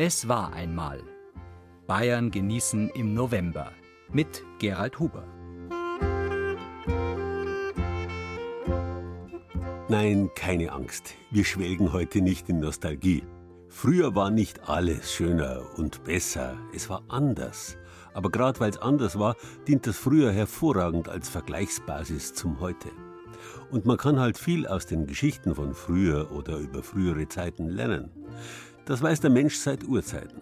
[0.00, 1.02] Es war einmal.
[1.88, 3.72] Bayern genießen im November
[4.12, 5.24] mit Gerald Huber.
[9.88, 11.14] Nein, keine Angst.
[11.32, 13.24] Wir schwelgen heute nicht in Nostalgie.
[13.68, 16.56] Früher war nicht alles schöner und besser.
[16.72, 17.76] Es war anders.
[18.14, 19.34] Aber gerade weil es anders war,
[19.66, 22.90] dient das früher hervorragend als Vergleichsbasis zum Heute.
[23.72, 28.12] Und man kann halt viel aus den Geschichten von früher oder über frühere Zeiten lernen.
[28.88, 30.40] Das weiß der Mensch seit Urzeiten.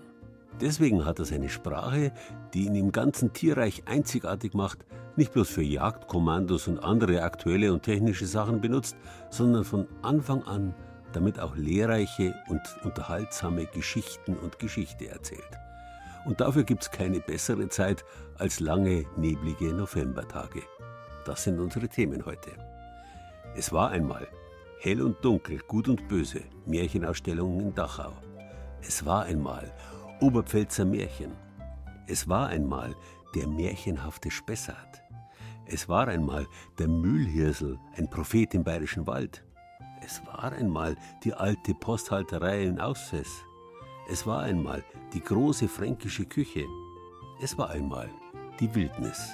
[0.60, 2.12] Deswegen hat er seine Sprache,
[2.54, 4.86] die ihn im ganzen Tierreich einzigartig macht,
[5.16, 8.96] nicht bloß für Jagdkommandos und andere aktuelle und technische Sachen benutzt,
[9.30, 10.76] sondern von Anfang an
[11.12, 15.42] damit auch lehrreiche und unterhaltsame Geschichten und Geschichte erzählt.
[16.24, 18.04] Und dafür gibt es keine bessere Zeit
[18.38, 20.62] als lange, neblige Novembertage.
[21.24, 22.52] Das sind unsere Themen heute.
[23.56, 24.28] Es war einmal
[24.78, 28.12] hell und dunkel, gut und böse, Märchenausstellungen in Dachau.
[28.82, 29.72] Es war einmal
[30.20, 31.32] Oberpfälzer Märchen.
[32.06, 32.94] Es war einmal
[33.34, 35.02] der märchenhafte Spessart.
[35.66, 36.46] Es war einmal
[36.78, 39.42] der Mühlhirsel, ein Prophet im bayerischen Wald.
[40.04, 43.44] Es war einmal die alte Posthalterei in Aussess.
[44.08, 46.64] Es war einmal die große fränkische Küche.
[47.42, 48.08] Es war einmal
[48.60, 49.28] die Wildnis.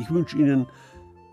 [0.00, 0.66] Ich wünsche Ihnen,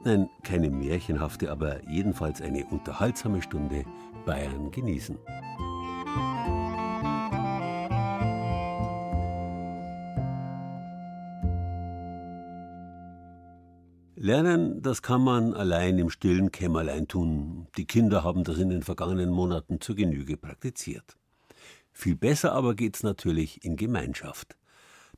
[0.04, 3.86] nein, keine märchenhafte, aber jedenfalls eine unterhaltsame Stunde
[4.26, 5.18] Bayern genießen.
[14.18, 17.68] Lernen, das kann man allein im stillen Kämmerlein tun.
[17.76, 21.18] Die Kinder haben das in den vergangenen Monaten zur Genüge praktiziert.
[21.92, 24.56] Viel besser aber geht's natürlich in Gemeinschaft.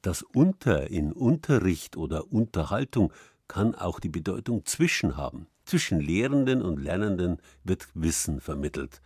[0.02, 3.14] Das Unter in Unterricht oder Unterhaltung
[3.48, 5.46] kann auch die Bedeutung zwischen haben.
[5.66, 9.02] Zwischen Lehrenden und Lernenden wird Wissen vermittelt.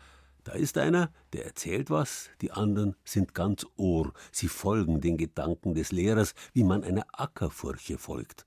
[0.45, 5.75] Da ist einer, der erzählt was, die anderen sind ganz Ohr, sie folgen den Gedanken
[5.75, 8.45] des Lehrers, wie man einer Ackerfurche folgt.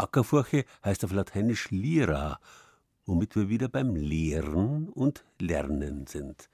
[0.00, 2.40] Ackerfurche heißt auf Lateinisch lira,
[3.06, 6.48] womit wir wieder beim Lehren und Lernen sind.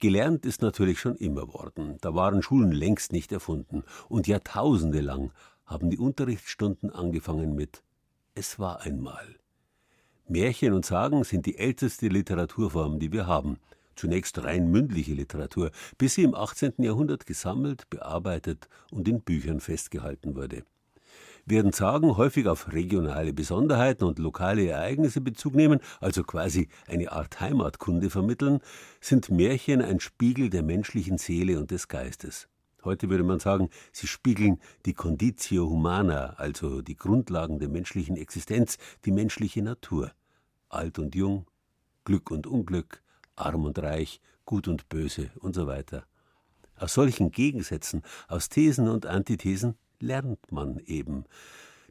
[0.00, 1.96] Gelernt ist natürlich schon immer worden.
[2.02, 3.84] Da waren Schulen längst nicht erfunden.
[4.08, 5.32] Und Jahrtausende lang
[5.64, 7.82] haben die Unterrichtsstunden angefangen mit
[8.34, 9.36] Es war einmal.
[10.28, 13.58] Märchen und Sagen sind die älteste Literaturform, die wir haben.
[13.94, 16.74] Zunächst rein mündliche Literatur, bis sie im 18.
[16.78, 20.64] Jahrhundert gesammelt, bearbeitet und in Büchern festgehalten wurde.
[21.46, 27.38] Während Sagen häufig auf regionale Besonderheiten und lokale Ereignisse Bezug nehmen, also quasi eine Art
[27.38, 28.60] Heimatkunde vermitteln,
[29.02, 32.48] sind Märchen ein Spiegel der menschlichen Seele und des Geistes.
[32.82, 38.78] Heute würde man sagen, sie spiegeln die Conditio Humana, also die Grundlagen der menschlichen Existenz,
[39.04, 40.12] die menschliche Natur.
[40.70, 41.46] Alt und jung,
[42.04, 43.02] Glück und Unglück,
[43.36, 46.06] arm und reich, gut und böse und so weiter.
[46.76, 51.24] Aus solchen Gegensätzen, aus Thesen und Antithesen lernt man eben.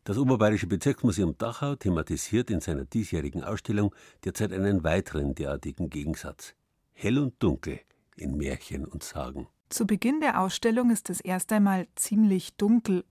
[0.05, 6.53] Das Oberbayerische Bezirksmuseum Dachau thematisiert in seiner diesjährigen Ausstellung derzeit einen weiteren derartigen Gegensatz.
[6.93, 7.79] Hell und dunkel
[8.15, 9.47] in Märchen und Sagen.
[9.69, 13.05] Zu Beginn der Ausstellung ist es erst einmal ziemlich dunkel.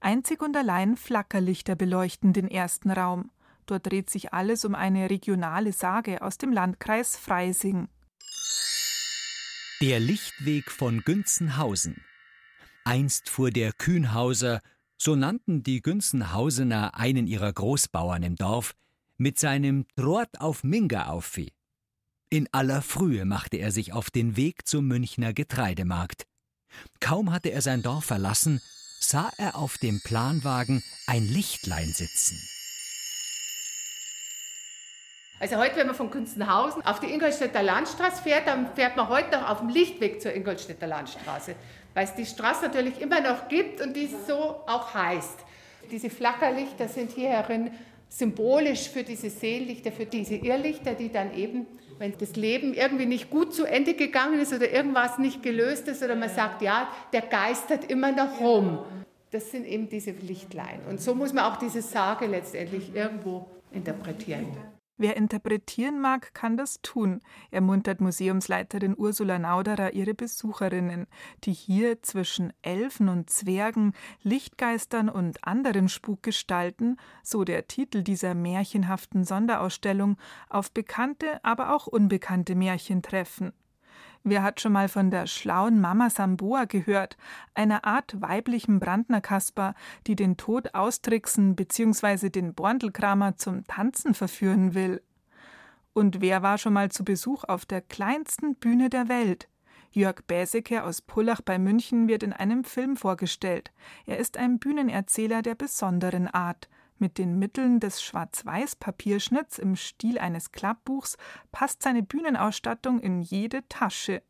[0.00, 3.30] Einzig und allein Flackerlichter beleuchten den ersten Raum.
[3.66, 7.88] Dort dreht sich alles um eine regionale Sage aus dem Landkreis Freising.
[9.80, 12.02] Der Lichtweg von Günzenhausen
[12.88, 14.62] Einst fuhr der Kühnhauser,
[14.96, 18.72] so nannten die Günzenhausener einen ihrer Großbauern im Dorf,
[19.18, 21.52] mit seinem Trort auf Minga auffieh.
[22.30, 26.26] In aller Frühe machte er sich auf den Weg zum Münchner Getreidemarkt.
[26.98, 28.62] Kaum hatte er sein Dorf verlassen,
[29.00, 32.38] sah er auf dem Planwagen ein Lichtlein sitzen.
[35.40, 39.30] Also heute, wenn man von Kunstenhausen auf die Ingolstädter Landstraße fährt, dann fährt man heute
[39.32, 41.54] noch auf dem Lichtweg zur Ingolstädter Landstraße
[41.98, 45.36] weil es die Straße natürlich immer noch gibt und die so auch heißt.
[45.90, 47.72] Diese Flackerlichter sind hier herin
[48.08, 51.66] symbolisch für diese Seelichter, für diese Irrlichter, die dann eben,
[51.98, 56.00] wenn das Leben irgendwie nicht gut zu Ende gegangen ist oder irgendwas nicht gelöst ist
[56.00, 58.78] oder man sagt, ja, der geistert immer noch rum.
[59.32, 60.82] Das sind eben diese Lichtlein.
[60.88, 64.56] Und so muss man auch diese Sage letztendlich irgendwo interpretieren.
[65.00, 67.20] Wer interpretieren mag, kann das tun,
[67.52, 71.06] ermuntert Museumsleiterin Ursula Nauderer ihre Besucherinnen,
[71.44, 73.92] die hier zwischen Elfen und Zwergen,
[74.24, 80.18] Lichtgeistern und anderen Spukgestalten, so der Titel dieser märchenhaften Sonderausstellung,
[80.48, 83.52] auf bekannte, aber auch unbekannte Märchen treffen.
[84.24, 87.16] Wer hat schon mal von der schlauen Mama Samboa gehört,
[87.54, 89.74] einer Art weiblichen Brandnerkasper,
[90.06, 92.28] die den Tod austricksen bzw.
[92.28, 95.02] den Borndelkramer zum Tanzen verführen will?
[95.92, 99.48] Und wer war schon mal zu Besuch auf der kleinsten Bühne der Welt?
[99.90, 103.72] Jörg Bäseke aus Pullach bei München wird in einem Film vorgestellt.
[104.04, 106.68] Er ist ein Bühnenerzähler der besonderen Art.
[106.98, 111.16] Mit den Mitteln des Schwarz-Weiß-Papierschnitts im Stil eines Klappbuchs
[111.52, 114.22] passt seine Bühnenausstattung in jede Tasche.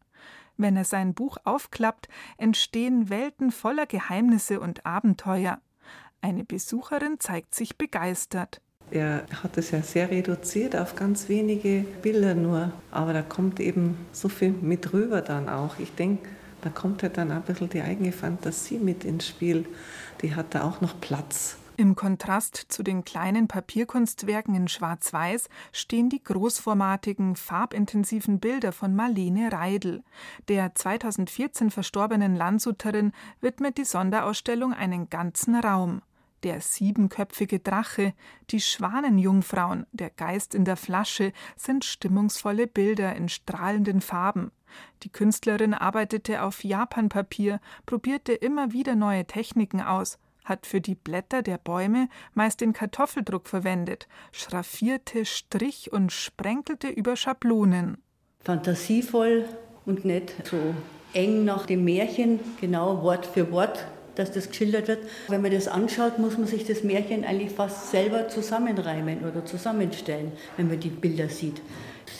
[0.58, 5.60] Wenn er sein Buch aufklappt, entstehen Welten voller Geheimnisse und Abenteuer.
[6.20, 8.60] Eine Besucherin zeigt sich begeistert.
[8.90, 12.72] Er hat es ja sehr reduziert auf ganz wenige Bilder nur.
[12.90, 15.78] Aber da kommt eben so viel mit rüber dann auch.
[15.78, 16.28] Ich denke,
[16.62, 19.64] da kommt halt dann ein bisschen die eigene Fantasie mit ins Spiel.
[20.22, 21.56] Die hat da auch noch Platz.
[21.78, 29.52] Im Kontrast zu den kleinen Papierkunstwerken in Schwarz-Weiß stehen die großformatigen, farbintensiven Bilder von Marlene
[29.52, 30.02] Reidel.
[30.48, 36.02] Der 2014 verstorbenen Landshuterin widmet die Sonderausstellung einen ganzen Raum.
[36.42, 38.12] Der siebenköpfige Drache,
[38.50, 44.50] die Schwanenjungfrauen, der Geist in der Flasche sind stimmungsvolle Bilder in strahlenden Farben.
[45.04, 51.42] Die Künstlerin arbeitete auf Japanpapier, probierte immer wieder neue Techniken aus, hat für die Blätter
[51.42, 57.98] der Bäume meist den Kartoffeldruck verwendet, schraffierte, strich und sprenkelte über Schablonen.
[58.40, 59.44] Fantasievoll
[59.84, 60.74] und nicht so
[61.12, 65.00] eng nach dem Märchen, genau Wort für Wort, dass das geschildert wird.
[65.28, 70.32] Wenn man das anschaut, muss man sich das Märchen eigentlich fast selber zusammenreimen oder zusammenstellen,
[70.56, 71.62] wenn man die Bilder sieht.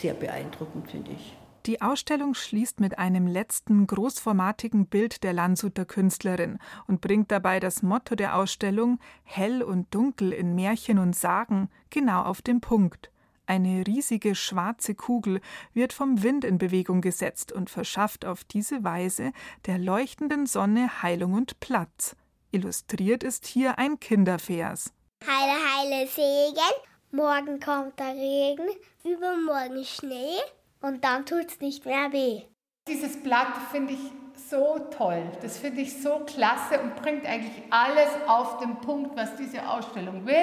[0.01, 1.38] Sehr beeindruckend, finde ich.
[1.69, 7.83] Die Ausstellung schließt mit einem letzten großformatigen Bild der Landshuter Künstlerin und bringt dabei das
[7.83, 13.11] Motto der Ausstellung Hell und Dunkel in Märchen und Sagen genau auf den Punkt.
[13.45, 15.43] Eine riesige schwarze Kugel
[15.75, 19.33] wird vom Wind in Bewegung gesetzt und verschafft auf diese Weise
[19.67, 22.17] der leuchtenden Sonne Heilung und Platz.
[22.51, 24.95] Illustriert ist hier ein Kindervers.
[25.27, 26.73] Heile, heile Segen,
[27.11, 28.69] morgen kommt der Regen,
[29.05, 30.39] übermorgen Schnee,
[30.81, 32.43] und dann tut es nicht mehr weh.
[32.89, 34.13] Dieses Blatt finde ich
[34.49, 35.23] so toll.
[35.43, 40.27] Das finde ich so klasse und bringt eigentlich alles auf den Punkt, was diese Ausstellung
[40.27, 40.35] will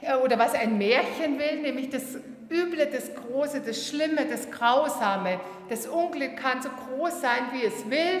[0.00, 2.16] äh, oder was ein Märchen will, nämlich das
[2.48, 5.40] Üble, das Große, das Schlimme, das Grausame.
[5.68, 8.20] Das Unglück kann so groß sein, wie es will.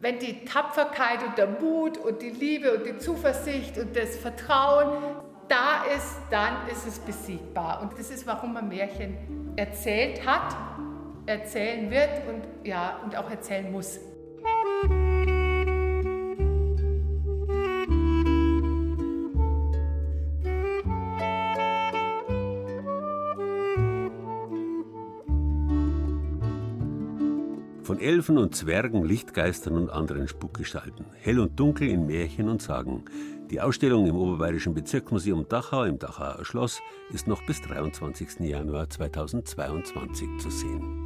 [0.00, 5.02] Wenn die Tapferkeit und der Mut und die Liebe und die Zuversicht und das Vertrauen
[5.48, 7.80] da ist, dann ist es besiegbar.
[7.82, 9.16] Und das ist, warum man Märchen
[9.56, 10.54] erzählt hat,
[11.26, 13.98] erzählen wird und, ja, und auch erzählen muss.
[27.82, 33.04] Von Elfen und Zwergen, Lichtgeistern und anderen Spukgestalten, hell und dunkel in Märchen und Sagen,
[33.50, 36.80] die Ausstellung im Oberbayerischen Bezirksmuseum Dachau im Dachauer Schloss
[37.12, 38.40] ist noch bis 23.
[38.40, 41.04] Januar 2022 zu sehen.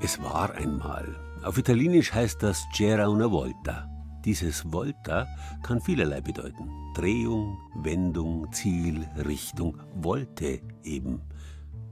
[0.00, 1.16] Es war einmal.
[1.44, 3.88] Auf Italienisch heißt das C'era una volta.
[4.24, 5.26] Dieses Volta
[5.62, 6.70] kann vielerlei bedeuten.
[6.94, 11.20] Drehung, Wendung, Ziel, Richtung, Wolte eben.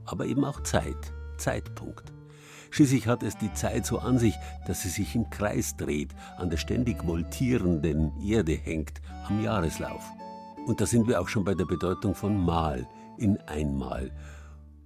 [0.05, 2.13] Aber eben auch Zeit, Zeitpunkt.
[2.69, 6.49] Schließlich hat es die Zeit so an sich, dass sie sich im Kreis dreht, an
[6.49, 10.09] der ständig voltierenden Erde hängt, am Jahreslauf.
[10.67, 14.09] Und da sind wir auch schon bei der Bedeutung von Mal in einmal.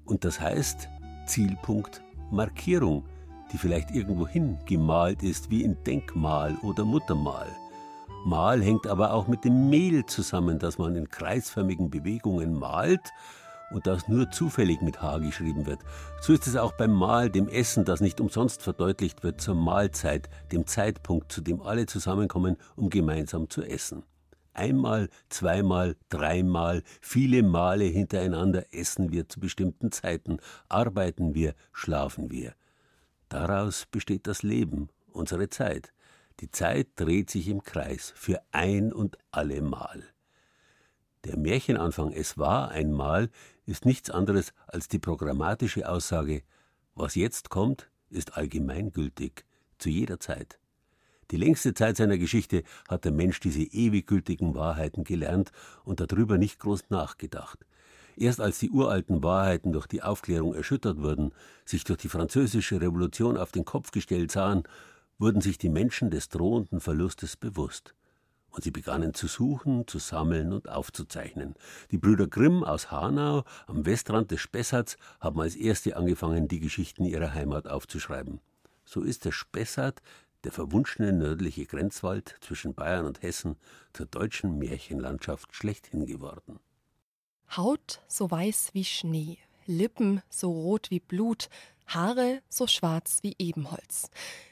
[0.06, 0.90] Und das heißt
[1.28, 3.06] Zielpunkt, Markierung,
[3.56, 7.48] die vielleicht irgendwohin gemalt ist, wie in Denkmal oder Muttermal.
[8.26, 13.14] Mal hängt aber auch mit dem Mehl zusammen, das man in kreisförmigen Bewegungen malt
[13.72, 15.80] und das nur zufällig mit H geschrieben wird.
[16.20, 20.28] So ist es auch beim Mahl, dem Essen, das nicht umsonst verdeutlicht wird zur Mahlzeit,
[20.52, 24.04] dem Zeitpunkt, zu dem alle zusammenkommen, um gemeinsam zu essen.
[24.54, 32.54] Einmal, zweimal, dreimal, viele Male hintereinander essen wir zu bestimmten Zeiten, arbeiten wir, schlafen wir.
[33.36, 35.92] Daraus besteht das Leben, unsere Zeit.
[36.40, 40.06] Die Zeit dreht sich im Kreis für ein und allemal.
[41.26, 43.30] Der Märchenanfang Es war einmal
[43.66, 46.44] ist nichts anderes als die programmatische Aussage,
[46.94, 49.44] was jetzt kommt, ist allgemeingültig,
[49.80, 50.58] zu jeder Zeit.
[51.30, 55.52] Die längste Zeit seiner Geschichte hat der Mensch diese ewig gültigen Wahrheiten gelernt
[55.84, 57.66] und darüber nicht groß nachgedacht.
[58.18, 61.34] Erst als die uralten Wahrheiten durch die Aufklärung erschüttert wurden,
[61.66, 64.64] sich durch die französische Revolution auf den Kopf gestellt sahen,
[65.18, 67.94] wurden sich die Menschen des drohenden Verlustes bewusst.
[68.50, 71.56] Und sie begannen zu suchen, zu sammeln und aufzuzeichnen.
[71.92, 77.04] Die Brüder Grimm aus Hanau am Westrand des Spessarts haben als erste angefangen, die Geschichten
[77.04, 78.40] ihrer Heimat aufzuschreiben.
[78.86, 80.02] So ist der Spessart
[80.46, 83.58] der verwunschene nördliche Grenzwald zwischen Bayern und Hessen
[83.92, 86.60] zur deutschen Märchenlandschaft schlechthin geworden.
[87.56, 91.50] Haut so weiß wie Schnee, Lippen so rot wie Blut,
[91.88, 94.10] Haare so schwarz wie Ebenholz.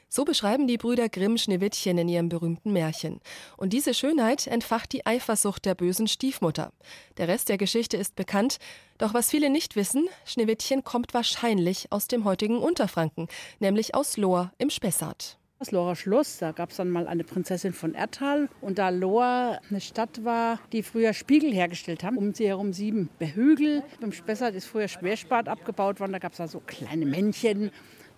[0.08, 3.20] So beschreiben die Brüder Grimm Schneewittchen in ihrem berühmten Märchen.
[3.56, 6.72] Und diese Schönheit entfacht die Eifersucht der bösen Stiefmutter.
[7.16, 8.58] Der Rest der Geschichte ist bekannt,
[8.96, 13.26] doch was viele nicht wissen, Schneewittchen kommt wahrscheinlich aus dem heutigen Unterfranken,
[13.58, 15.36] nämlich aus Lohr im Spessart.
[15.64, 18.50] Das Lohrer Schloss, da gab es dann mal eine Prinzessin von Erthal.
[18.60, 23.08] Und da Lohr eine Stadt war, die früher Spiegel hergestellt haben, um sie herum sieben
[23.18, 23.82] Behügel.
[23.98, 27.70] Beim Spessart ist früher Schwerspat abgebaut worden, da gab es da so kleine Männchen.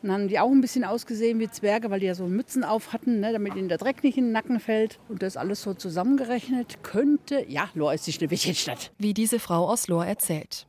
[0.02, 2.92] Dann haben die auch ein bisschen ausgesehen wie Zwerge, weil die ja so Mützen auf
[2.92, 4.98] hatten, ne, damit ihnen der Dreck nicht in den Nacken fällt.
[5.08, 8.90] Und das alles so zusammengerechnet könnte, ja, Lohr ist die Schneewittchenstadt.
[8.98, 10.66] Wie diese Frau aus Lohr erzählt.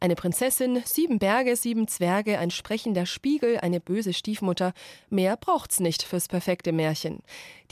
[0.00, 4.72] Eine Prinzessin, sieben Berge, sieben Zwerge, ein sprechender Spiegel, eine böse Stiefmutter.
[5.10, 7.18] Mehr braucht's nicht fürs perfekte Märchen.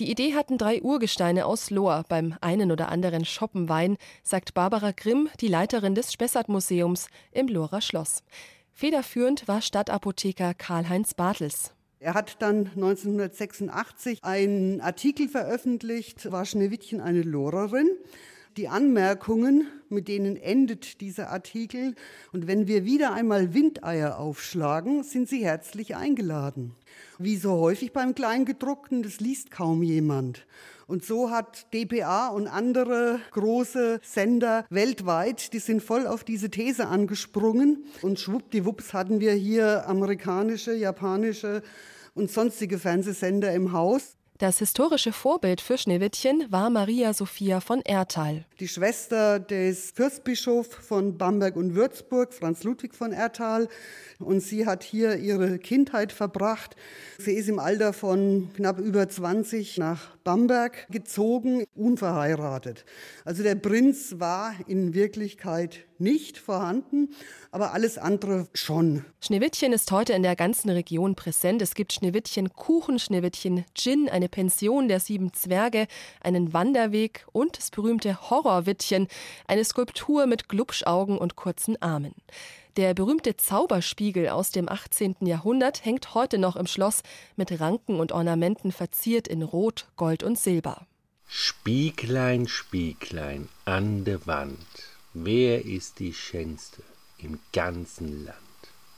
[0.01, 4.91] Die Idee hatten drei Urgesteine aus Lohr beim einen oder anderen Shoppen Wein, sagt Barbara
[4.91, 8.25] Grimm, die Leiterin des Spessart-Museums im Lohrer Schloss.
[8.73, 11.75] Federführend war Stadtapotheker Karl-Heinz Bartels.
[12.01, 17.89] Er hat dann 1986 einen Artikel veröffentlicht, war Schneewittchen eine Lohrerin?
[18.57, 21.95] Die Anmerkungen, mit denen endet dieser Artikel,
[22.33, 26.75] und wenn wir wieder einmal Windeier aufschlagen, sind Sie herzlich eingeladen.
[27.19, 30.47] Wie so häufig beim Kleingedruckten, das liest kaum jemand.
[30.87, 36.87] Und so hat dpa und andere große Sender weltweit, die sind voll auf diese These
[36.87, 37.85] angesprungen.
[38.01, 41.63] Und schwuppdiwupps hatten wir hier amerikanische, japanische
[42.15, 44.17] und sonstige Fernsehsender im Haus.
[44.39, 48.45] Das historische Vorbild für Schneewittchen war Maria Sophia von Erthal.
[48.61, 53.67] Die Schwester des Fürstbischofs von Bamberg und Würzburg, Franz Ludwig von Erthal.
[54.19, 56.77] Und sie hat hier ihre Kindheit verbracht.
[57.17, 62.85] Sie ist im Alter von knapp über 20 nach Bamberg gezogen, unverheiratet.
[63.25, 67.15] Also der Prinz war in Wirklichkeit nicht vorhanden,
[67.51, 69.05] aber alles andere schon.
[69.21, 71.63] Schneewittchen ist heute in der ganzen Region präsent.
[71.63, 75.87] Es gibt Schneewittchen Kuchen, Schneewittchen Gin, eine Pension der sieben Zwerge,
[76.21, 79.09] einen Wanderweg und das berühmte Horrorwittchen,
[79.47, 82.15] eine Skulptur mit Glubschaugen und kurzen Armen.
[82.77, 85.17] Der berühmte Zauberspiegel aus dem 18.
[85.21, 87.03] Jahrhundert hängt heute noch im Schloss
[87.35, 90.87] mit Ranken und Ornamenten verziert in Rot, Gold und Silber.
[91.27, 94.59] Spieglein, Spieglein an der Wand,
[95.25, 96.83] wer ist die Schönste
[97.19, 98.37] im ganzen Land?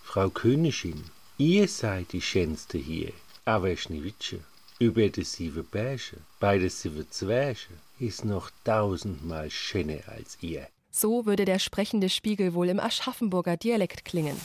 [0.02, 1.04] Frau Königin,
[1.36, 3.12] ihr seid die Schönste hier,
[3.44, 4.42] aber Schneewittchen,
[4.80, 7.68] über die sieben Berge, bei den sieben Zwerge,
[8.00, 10.66] ist noch tausendmal schöner als ihr.
[10.90, 14.36] So würde der sprechende Spiegel wohl im Aschaffenburger Dialekt klingen.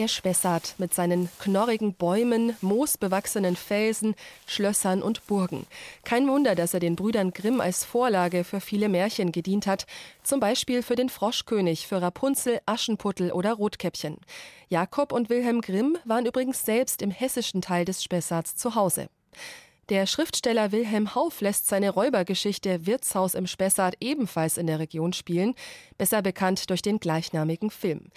[0.00, 4.14] Der Spessart mit seinen knorrigen Bäumen, moosbewachsenen Felsen,
[4.46, 5.66] Schlössern und Burgen.
[6.04, 9.84] Kein Wunder, dass er den Brüdern Grimm als Vorlage für viele Märchen gedient hat,
[10.22, 14.16] zum Beispiel für den Froschkönig, für Rapunzel, Aschenputtel oder Rotkäppchen.
[14.70, 19.10] Jakob und Wilhelm Grimm waren übrigens selbst im hessischen Teil des Spessarts zu Hause.
[19.90, 25.54] Der Schriftsteller Wilhelm Hauff lässt seine Räubergeschichte Wirtshaus im Spessart ebenfalls in der Region spielen,
[25.98, 28.10] besser bekannt durch den gleichnamigen Film.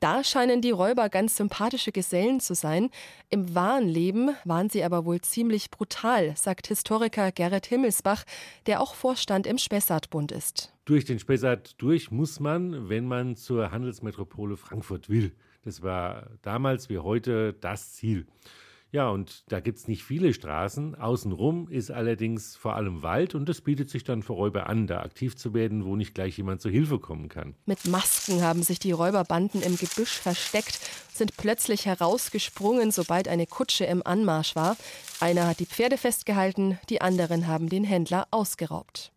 [0.00, 2.88] Da scheinen die Räuber ganz sympathische Gesellen zu sein.
[3.28, 8.24] Im wahren Leben waren sie aber wohl ziemlich brutal, sagt Historiker Gerrit Himmelsbach,
[8.64, 10.72] der auch Vorstand im Spessartbund ist.
[10.86, 15.32] Durch den Spessart durch muss man, wenn man zur Handelsmetropole Frankfurt will.
[15.64, 18.26] Das war damals wie heute das Ziel.
[18.92, 20.96] Ja, und da gibt es nicht viele Straßen.
[20.96, 25.02] Außenrum ist allerdings vor allem Wald und das bietet sich dann für Räuber an, da
[25.02, 27.54] aktiv zu werden, wo nicht gleich jemand zur Hilfe kommen kann.
[27.66, 30.80] Mit Masken haben sich die Räuberbanden im Gebüsch versteckt,
[31.12, 34.76] sind plötzlich herausgesprungen, sobald eine Kutsche im Anmarsch war.
[35.20, 39.12] Einer hat die Pferde festgehalten, die anderen haben den Händler ausgeraubt.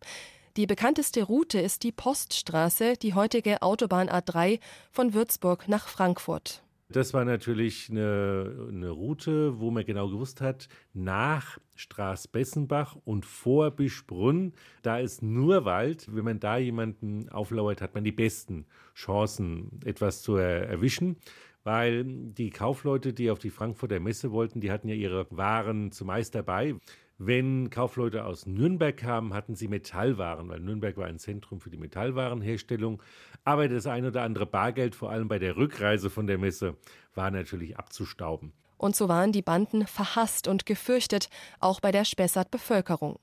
[0.56, 4.60] Die bekannteste Route ist die Poststraße, die heutige Autobahn A3
[4.92, 6.62] von Würzburg nach Frankfurt.
[6.90, 13.70] Das war natürlich eine, eine, Route, wo man genau gewusst hat, nach Straßbessenbach und vor
[13.70, 16.14] Bischbrunn, da ist nur Wald.
[16.14, 21.16] Wenn man da jemanden auflauert, hat man die besten Chancen, etwas zu erwischen
[21.64, 26.34] weil die Kaufleute, die auf die Frankfurter Messe wollten, die hatten ja ihre Waren zumeist
[26.34, 26.76] dabei.
[27.18, 31.76] Wenn Kaufleute aus Nürnberg kamen, hatten sie Metallwaren, weil Nürnberg war ein Zentrum für die
[31.76, 33.00] Metallwarenherstellung.
[33.44, 36.76] Aber das ein oder andere Bargeld, vor allem bei der Rückreise von der Messe,
[37.14, 38.52] war natürlich abzustauben.
[38.76, 41.28] Und so waren die Banden verhasst und gefürchtet,
[41.60, 43.18] auch bei der Spessart-Bevölkerung.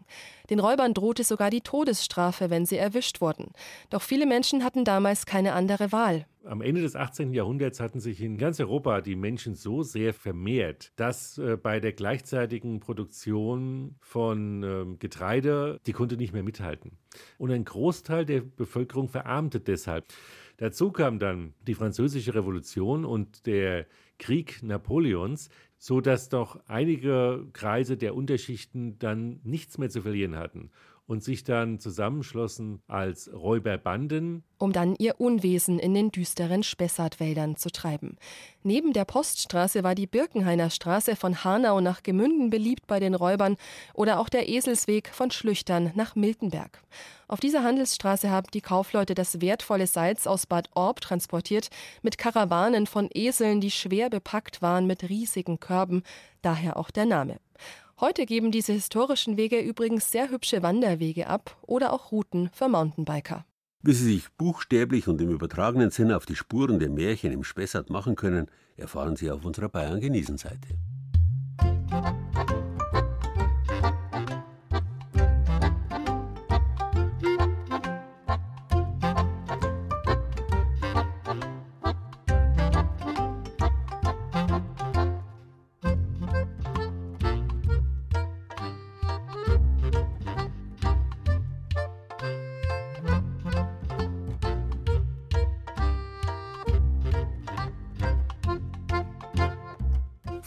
[0.50, 3.51] Den Räubern drohte sogar die Todesstrafe, wenn sie erwischt wurden.
[3.89, 6.25] Doch viele Menschen hatten damals keine andere Wahl.
[6.43, 7.34] Am Ende des 18.
[7.34, 11.93] Jahrhunderts hatten sich in ganz Europa die Menschen so sehr vermehrt, dass äh, bei der
[11.93, 16.98] gleichzeitigen Produktion von äh, Getreide die konnte nicht mehr mithalten.
[17.38, 20.05] Und ein Großteil der Bevölkerung verarmte deshalb.
[20.62, 23.88] Dazu kam dann die Französische Revolution und der
[24.20, 25.50] Krieg Napoleons,
[25.80, 30.70] so dass doch einige Kreise der Unterschichten dann nichts mehr zu verlieren hatten
[31.12, 34.46] und sich dann zusammenschlossen als Räuberbanden.
[34.58, 38.15] Um dann ihr Unwesen in den düsteren Spessartwäldern zu treiben.
[38.63, 43.58] Neben der Poststraße war die Birkenhainer Straße von Hanau nach Gemünden beliebt bei den Räubern
[43.94, 46.82] oder auch der Eselsweg von Schlüchtern nach Miltenberg.
[47.27, 51.70] Auf dieser Handelsstraße haben die Kaufleute das wertvolle Salz aus Bad Orb transportiert,
[52.01, 56.03] mit Karawanen von Eseln, die schwer bepackt waren mit riesigen Körben,
[56.41, 57.38] daher auch der Name.
[58.01, 63.46] Heute geben diese historischen Wege übrigens sehr hübsche Wanderwege ab oder auch Routen für Mountainbiker.
[63.84, 67.91] Wie Sie sich buchstäblich und im übertragenen Sinn auf die Spuren der Märchen im Spessart
[67.91, 70.70] machen können, erfahren Sie auf unserer Bayern genießen Seite.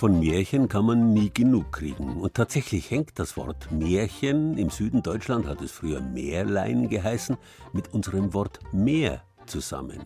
[0.04, 2.20] Von Märchen kann man nie genug kriegen.
[2.20, 7.38] Und tatsächlich hängt das Wort Märchen, im Süden Deutschland hat es früher Märlein geheißen,
[7.72, 10.04] mit unserem Wort Meer zusammen.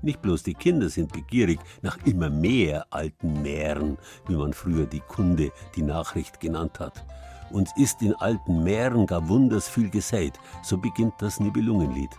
[0.00, 3.98] Nicht bloß die Kinder sind begierig nach immer mehr alten Mähren,
[4.28, 7.04] wie man früher die Kunde, die Nachricht genannt hat.
[7.50, 12.12] Uns ist in alten Mähren gar wunders viel gesät, so beginnt das Nibelungenlied.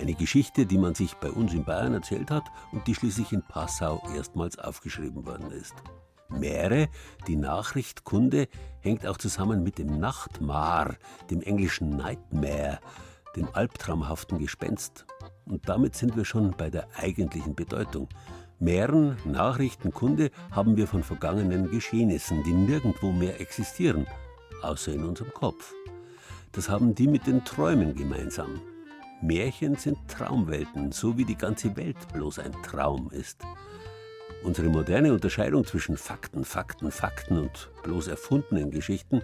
[0.00, 3.42] Eine Geschichte, die man sich bei uns in Bayern erzählt hat und die schließlich in
[3.42, 5.74] Passau erstmals aufgeschrieben worden ist.
[6.38, 6.88] Mähre,
[7.26, 8.48] die Nachrichtkunde,
[8.80, 10.96] hängt auch zusammen mit dem Nachtmar,
[11.30, 12.80] dem englischen Nightmare,
[13.36, 15.06] dem albtraumhaften Gespenst.
[15.46, 18.08] Und damit sind wir schon bei der eigentlichen Bedeutung.
[18.58, 24.06] Mähren, Nachrichtenkunde haben wir von vergangenen Geschehnissen, die nirgendwo mehr existieren,
[24.62, 25.72] außer in unserem Kopf.
[26.52, 28.60] Das haben die mit den Träumen gemeinsam.
[29.22, 33.40] Märchen sind Traumwelten, so wie die ganze Welt bloß ein Traum ist.
[34.44, 39.22] Unsere moderne Unterscheidung zwischen Fakten, Fakten, Fakten und bloß erfundenen Geschichten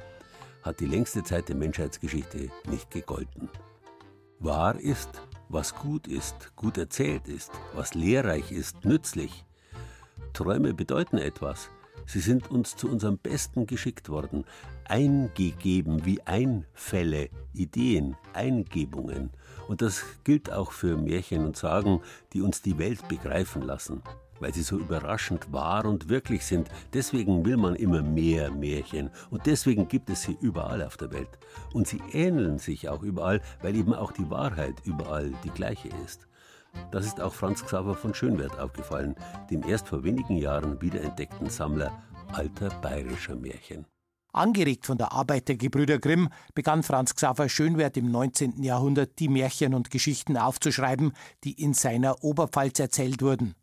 [0.63, 3.49] hat die längste Zeit der Menschheitsgeschichte nicht gegolten.
[4.39, 5.11] Wahr ist,
[5.49, 9.45] was gut ist, gut erzählt ist, was lehrreich ist, nützlich.
[10.35, 11.69] Träume bedeuten etwas.
[12.07, 14.45] Sie sind uns zu unserem Besten geschickt worden,
[14.85, 19.31] eingegeben wie Einfälle, Ideen, Eingebungen.
[19.67, 22.03] Und das gilt auch für Märchen und Sagen,
[22.33, 24.03] die uns die Welt begreifen lassen
[24.41, 26.69] weil sie so überraschend wahr und wirklich sind.
[26.93, 31.39] Deswegen will man immer mehr Märchen und deswegen gibt es sie überall auf der Welt.
[31.73, 36.29] Und sie ähneln sich auch überall, weil eben auch die Wahrheit überall die gleiche ist.
[36.91, 39.15] Das ist auch Franz Xaver von Schönwerth aufgefallen,
[39.51, 41.93] dem erst vor wenigen Jahren wiederentdeckten Sammler
[42.33, 43.87] alter bayerischer Märchen.
[44.33, 48.63] Angeregt von der Arbeit der Gebrüder Grimm begann Franz Xaver Schönwerth im 19.
[48.63, 51.13] Jahrhundert die Märchen und Geschichten aufzuschreiben,
[51.45, 53.55] die in seiner Oberpfalz erzählt wurden.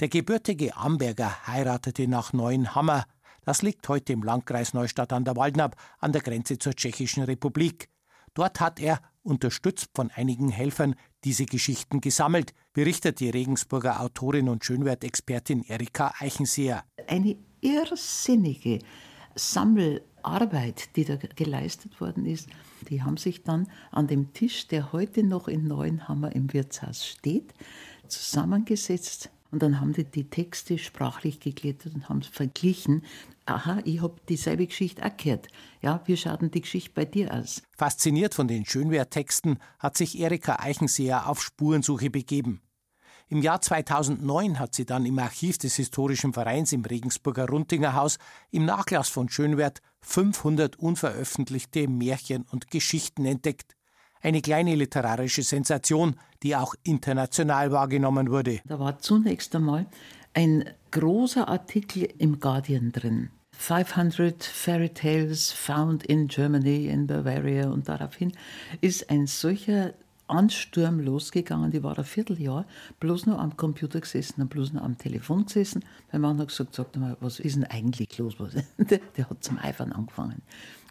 [0.00, 3.04] Der gebürtige Amberger heiratete nach Neuenhammer.
[3.44, 7.88] Das liegt heute im Landkreis Neustadt an der Waldnab an der Grenze zur Tschechischen Republik.
[8.34, 14.64] Dort hat er, unterstützt von einigen Helfern, diese Geschichten gesammelt, berichtet die Regensburger Autorin und
[14.64, 16.84] Schönwertexpertin Erika Eichenseher.
[17.08, 18.78] Eine irrsinnige
[19.34, 22.48] Sammelarbeit, die da geleistet worden ist.
[22.88, 27.52] Die haben sich dann an dem Tisch, der heute noch in Neuenhammer im Wirtshaus steht,
[28.08, 33.04] zusammengesetzt und dann haben die die Texte sprachlich gegliedert und haben verglichen.
[33.46, 35.48] Aha, ich habe dieselbe Geschichte auch gehört.
[35.82, 37.62] Ja, wie schaut denn die Geschichte bei dir aus?
[37.76, 42.60] Fasziniert von den Schönwerttexten hat sich Erika Eichenseher auf Spurensuche begeben.
[43.28, 48.18] Im Jahr 2009 hat sie dann im Archiv des Historischen Vereins im Regensburger Runtinger Haus
[48.50, 53.76] im Nachlass von Schönwert 500 unveröffentlichte Märchen und Geschichten entdeckt.
[54.22, 58.60] Eine kleine literarische Sensation, die auch international wahrgenommen wurde.
[58.66, 59.86] Da war zunächst einmal
[60.34, 63.30] ein großer Artikel im Guardian drin.
[63.52, 68.32] 500 Fairy Tales found in Germany, in Bavaria und daraufhin
[68.80, 69.92] ist ein solcher
[70.28, 71.70] Ansturm losgegangen.
[71.70, 72.64] Die war ein Vierteljahr
[73.00, 75.84] bloß nur am Computer gesessen und bloß nur am Telefon gesessen.
[76.12, 78.34] Mein Mann hat gesagt, sag mal, was ist denn eigentlich los?
[78.78, 80.42] Der, der hat zum Eifern angefangen.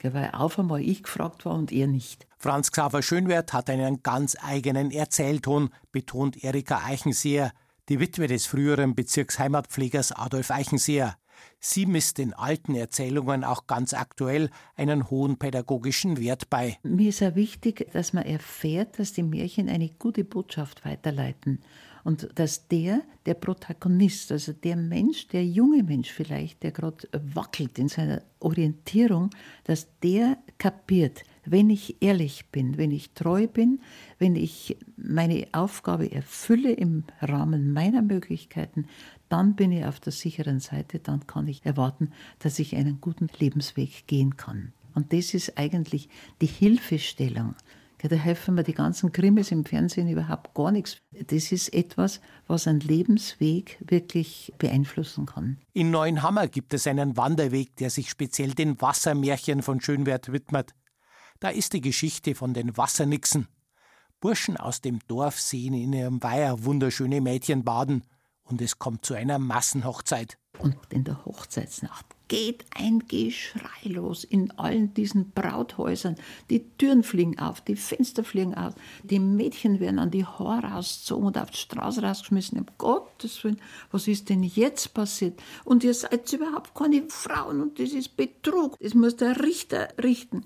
[0.04, 2.28] Weil auf einmal ich gefragt war und er nicht.
[2.42, 7.52] Franz Xaver Schönwert hat einen ganz eigenen Erzählton, betont Erika Eichenseher,
[7.90, 11.18] die Witwe des früheren Bezirksheimatpflegers Adolf Eichenseher.
[11.60, 16.78] Sie misst den alten Erzählungen auch ganz aktuell einen hohen pädagogischen Wert bei.
[16.84, 21.62] Mir ist ja wichtig, dass man erfährt, dass die Märchen eine gute Botschaft weiterleiten.
[22.04, 27.78] Und dass der, der Protagonist, also der Mensch, der junge Mensch vielleicht, der gerade wackelt
[27.78, 29.30] in seiner Orientierung,
[29.66, 33.80] dass der kapiert, wenn ich ehrlich bin, wenn ich treu bin,
[34.18, 38.86] wenn ich meine Aufgabe erfülle im Rahmen meiner Möglichkeiten,
[39.30, 43.30] dann bin ich auf der sicheren Seite, dann kann ich erwarten, dass ich einen guten
[43.40, 44.74] Lebensweg gehen kann.
[44.96, 46.10] Und das ist eigentlich
[46.42, 47.56] die Hilfestellung.
[48.02, 50.98] Da helfen mir die ganzen Krimis im Fernsehen überhaupt gar nichts.
[51.12, 55.58] Das ist etwas, was einen Lebensweg wirklich beeinflussen kann.
[55.74, 60.74] In Neuenhammer gibt es einen Wanderweg, der sich speziell den Wassermärchen von Schönwert widmet.
[61.42, 63.48] Da ist die Geschichte von den Wassernixen.
[64.22, 68.04] Burschen aus dem Dorf sehen in ihrem Weiher wunderschöne Mädchen baden
[68.44, 70.38] und es kommt zu einer Massenhochzeit.
[70.60, 76.16] Und in der Hochzeitsnacht geht ein Geschrei los in allen diesen Brauthäusern.
[76.50, 81.26] Die Türen fliegen auf, die Fenster fliegen auf, die Mädchen werden an die Haare rausgezogen
[81.26, 82.60] und auf die Straße rausgeschmissen.
[82.60, 83.60] Um Gottes Willen,
[83.92, 85.42] was ist denn jetzt passiert?
[85.66, 88.78] Und ihr seid überhaupt keine Frauen und das ist Betrug.
[88.80, 90.44] Das muss der Richter richten.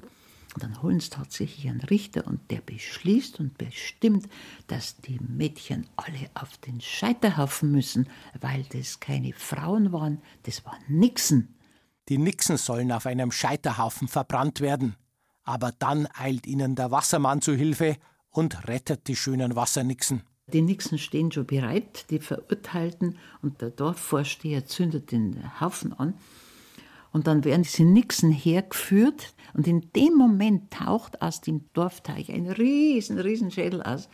[0.56, 4.28] Und dann holen sie tatsächlich einen Richter und der beschließt und bestimmt,
[4.67, 8.08] dass die Mädchen alle auf den Scheiterhaufen müssen,
[8.39, 11.56] weil das keine Frauen waren, das waren Nixen.
[12.10, 14.96] Die Nixen sollen auf einem Scheiterhaufen verbrannt werden.
[15.44, 17.98] Aber dann eilt ihnen der Wassermann zu Hilfe
[18.30, 20.24] und rettet die schönen Wassernixen.
[20.48, 26.16] Die Nixen stehen schon bereit, die Verurteilten, und der Dorfvorsteher zündet den Haufen an.
[27.12, 32.50] Und dann werden diese Nixen hergeführt und in dem Moment taucht aus dem Dorfteich ein
[32.50, 34.10] riesen, riesen Schädel aus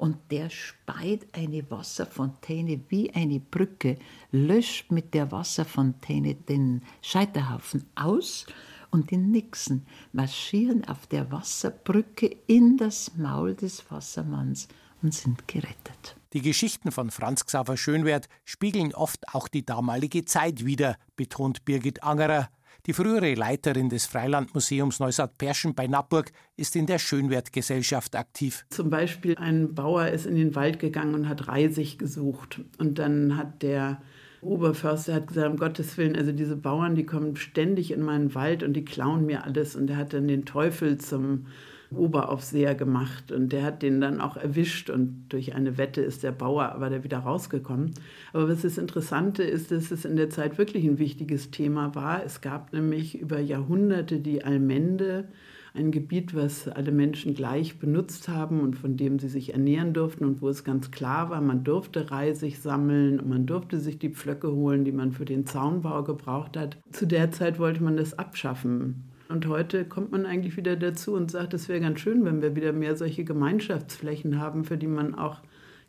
[0.00, 3.98] und der speit eine Wasserfontäne wie eine Brücke,
[4.32, 8.46] löscht mit der Wasserfontäne den Scheiterhaufen aus
[8.90, 14.68] und die Nixen marschieren auf der Wasserbrücke in das Maul des Wassermanns
[15.02, 16.16] und sind gerettet.
[16.32, 22.02] Die Geschichten von Franz Xaver Schönwert spiegeln oft auch die damalige Zeit wider, betont Birgit
[22.02, 22.48] Angerer.
[22.90, 28.66] Die frühere Leiterin des Freilandmuseums Neustadt-Perschen bei Nappburg ist in der Schönwertgesellschaft aktiv.
[28.70, 32.62] Zum Beispiel ein Bauer ist in den Wald gegangen und hat Reisig gesucht.
[32.78, 34.02] Und dann hat der
[34.40, 38.64] Oberförster hat gesagt, um Gottes Willen, also diese Bauern, die kommen ständig in meinen Wald
[38.64, 39.76] und die klauen mir alles.
[39.76, 41.46] Und er hat dann den Teufel zum
[41.94, 46.32] Oberaufseher gemacht und der hat den dann auch erwischt und durch eine Wette ist der
[46.32, 47.92] Bauer aber da wieder rausgekommen.
[48.32, 52.24] Aber was das Interessante ist, dass es in der Zeit wirklich ein wichtiges Thema war.
[52.24, 55.28] Es gab nämlich über Jahrhunderte die Allmende,
[55.74, 60.24] ein Gebiet, was alle Menschen gleich benutzt haben und von dem sie sich ernähren durften
[60.24, 64.10] und wo es ganz klar war, man durfte Reisig sammeln und man durfte sich die
[64.10, 66.76] Pflöcke holen, die man für den Zaunbau gebraucht hat.
[66.90, 69.09] Zu der Zeit wollte man das abschaffen.
[69.30, 72.56] Und heute kommt man eigentlich wieder dazu und sagt, es wäre ganz schön, wenn wir
[72.56, 75.40] wieder mehr solche Gemeinschaftsflächen haben, für die man auch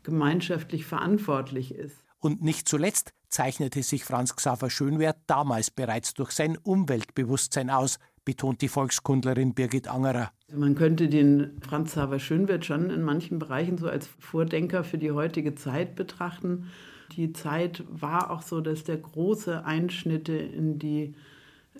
[0.03, 1.97] gemeinschaftlich verantwortlich ist.
[2.19, 8.61] Und nicht zuletzt zeichnete sich Franz Xaver Schönwert damals bereits durch sein Umweltbewusstsein aus, betont
[8.61, 10.31] die Volkskundlerin Birgit Angerer.
[10.47, 14.99] Also man könnte den Franz Xaver Schönwert schon in manchen Bereichen so als Vordenker für
[14.99, 16.67] die heutige Zeit betrachten.
[17.15, 21.15] Die Zeit war auch so, dass der große Einschnitte in die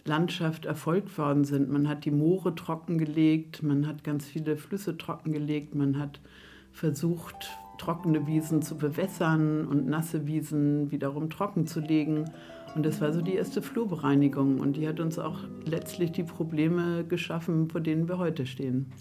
[0.05, 1.69] Landschaft erfolgt worden sind.
[1.69, 6.19] Man hat die Moore trockengelegt, man hat ganz viele Flüsse trockengelegt, man hat
[6.71, 12.25] versucht, trockene Wiesen zu bewässern und nasse Wiesen wiederum trocken zu legen.
[12.75, 17.03] Und das war so die erste Flurbereinigung und die hat uns auch letztlich die Probleme
[17.03, 18.91] geschaffen, vor denen wir heute stehen.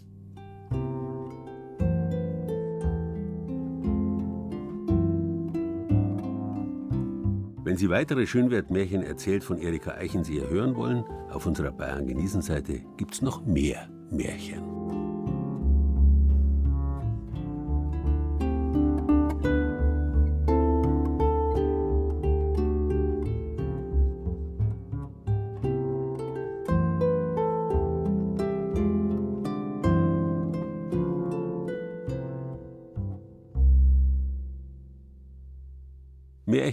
[7.71, 12.83] Wenn Sie weitere Schönwertmärchen erzählt von Erika Eichenseher hören wollen, auf unserer Bayern genießen Seite
[12.97, 15.10] gibt's noch mehr Märchen.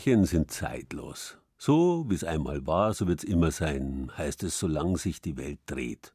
[0.07, 1.37] Märchen sind zeitlos.
[1.57, 5.35] So wie es einmal war, so wird es immer sein, heißt es, solange sich die
[5.35, 6.13] Welt dreht.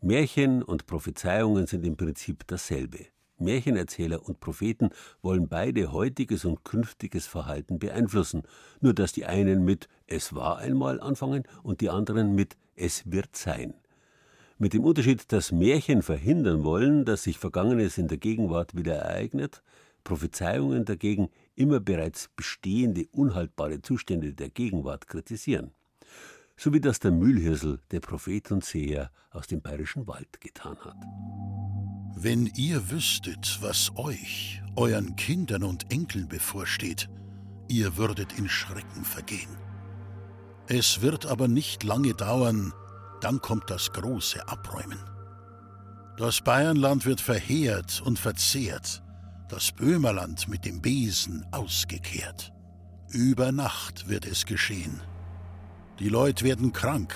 [0.00, 3.00] Märchen und Prophezeiungen sind im Prinzip dasselbe.
[3.36, 4.88] Märchenerzähler und Propheten
[5.20, 8.44] wollen beide heutiges und künftiges Verhalten beeinflussen,
[8.80, 13.36] nur dass die einen mit es war einmal anfangen und die anderen mit es wird
[13.36, 13.74] sein.
[14.56, 19.62] Mit dem Unterschied, dass Märchen verhindern wollen, dass sich Vergangenes in der Gegenwart wieder ereignet,
[20.02, 25.72] Prophezeiungen dagegen immer bereits bestehende, unhaltbare Zustände der Gegenwart kritisieren.
[26.56, 30.96] So wie das der Mühlhirsel, der Prophet und Seher aus dem bayerischen Wald getan hat.
[32.16, 37.10] Wenn ihr wüsstet, was euch, euren Kindern und Enkeln bevorsteht,
[37.68, 39.56] ihr würdet in Schrecken vergehen.
[40.68, 42.72] Es wird aber nicht lange dauern,
[43.20, 44.98] dann kommt das große Abräumen.
[46.16, 49.02] Das Bayernland wird verheert und verzehrt,
[49.48, 52.52] das Böhmerland mit dem Besen ausgekehrt.
[53.10, 55.00] Über Nacht wird es geschehen.
[55.98, 57.14] Die Leute werden krank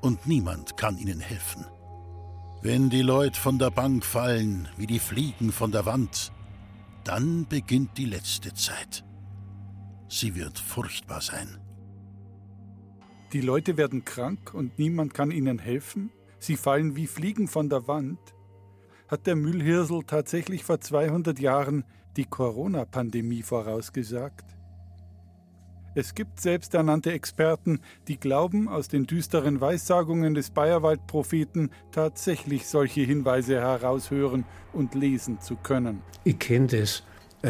[0.00, 1.64] und niemand kann ihnen helfen.
[2.62, 6.32] Wenn die Leute von der Bank fallen wie die Fliegen von der Wand,
[7.04, 9.04] dann beginnt die letzte Zeit.
[10.08, 11.60] Sie wird furchtbar sein.
[13.32, 16.10] Die Leute werden krank und niemand kann ihnen helfen?
[16.38, 18.18] Sie fallen wie Fliegen von der Wand?
[19.08, 21.84] Hat der Müllhirsel tatsächlich vor 200 Jahren
[22.16, 24.44] die Corona-Pandemie vorausgesagt?
[25.94, 33.60] Es gibt selbsternannte Experten, die glauben, aus den düsteren Weissagungen des Bayerwald-Propheten tatsächlich solche Hinweise
[33.60, 36.02] heraushören und lesen zu können.
[36.24, 37.04] Ich kenne das.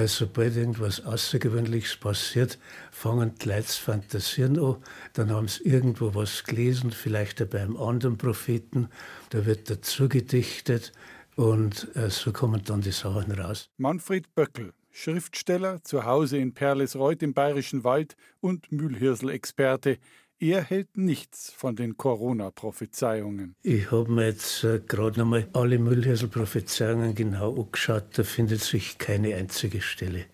[0.04, 2.58] Sobald irgendwas Außergewöhnliches passiert,
[2.90, 4.76] fangen die Leute zu fantasieren an.
[5.14, 8.88] Dann haben sie irgendwo was gelesen, vielleicht bei einem anderen Propheten.
[9.30, 10.92] Da wird dazu gedichtet
[11.36, 13.70] und äh, so kommen dann die Sachen raus.
[13.76, 19.98] Manfred Böckel, Schriftsteller, zu Hause in Perlesreuth im Bayerischen Wald und Mühlhirsel-Experte.
[20.38, 23.54] Er hält nichts von den Corona-Prophezeiungen.
[23.62, 28.18] Ich habe mir jetzt äh, gerade nochmal alle Müllhirsel-Prophezeiungen genau angeschaut.
[28.18, 30.26] Da findet sich keine einzige Stelle.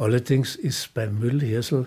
[0.00, 1.86] Allerdings ist beim Müllhirsel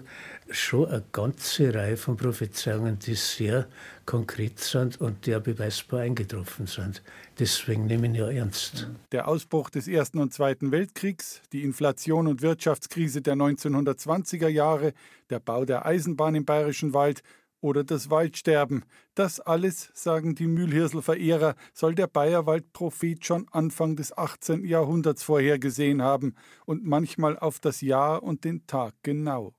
[0.52, 3.68] schon eine ganze Reihe von Prophezeiungen, die sehr
[4.06, 7.02] konkret sind und die auch beweisbar eingetroffen sind.
[7.40, 8.88] Deswegen nehme ich ja ernst.
[9.12, 14.94] Der Ausbruch des Ersten und Zweiten Weltkriegs, die Inflation und Wirtschaftskrise der 1920er Jahre,
[15.32, 17.24] der Bau der Eisenbahn im Bayerischen Wald
[17.64, 18.84] oder das Waldsterben.
[19.16, 24.66] Das alles, sagen die Mühlhirsel-Verehrer, soll der Bayerwald-Prophet schon Anfang des 18.
[24.66, 29.54] Jahrhunderts vorhergesehen haben und manchmal auf das Jahr und den Tag genau.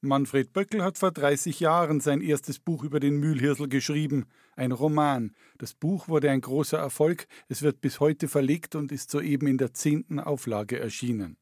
[0.00, 5.32] Manfred Böckel hat vor 30 Jahren sein erstes Buch über den Mühlhirsel geschrieben, ein Roman.
[5.58, 9.58] Das Buch wurde ein großer Erfolg, es wird bis heute verlegt und ist soeben in
[9.58, 11.36] der zehnten Auflage erschienen.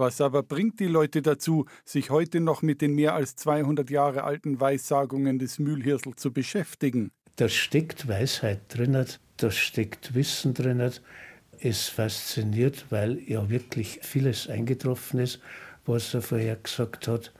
[0.00, 4.24] Was aber bringt die Leute dazu, sich heute noch mit den mehr als 200 Jahre
[4.24, 7.10] alten Weissagungen des Mühlhirsel zu beschäftigen?
[7.36, 9.04] Da steckt Weisheit drin,
[9.36, 10.90] da steckt Wissen drin.
[11.58, 15.38] Es fasziniert, weil ja wirklich vieles eingetroffen ist,
[15.84, 17.34] was er vorher gesagt hat.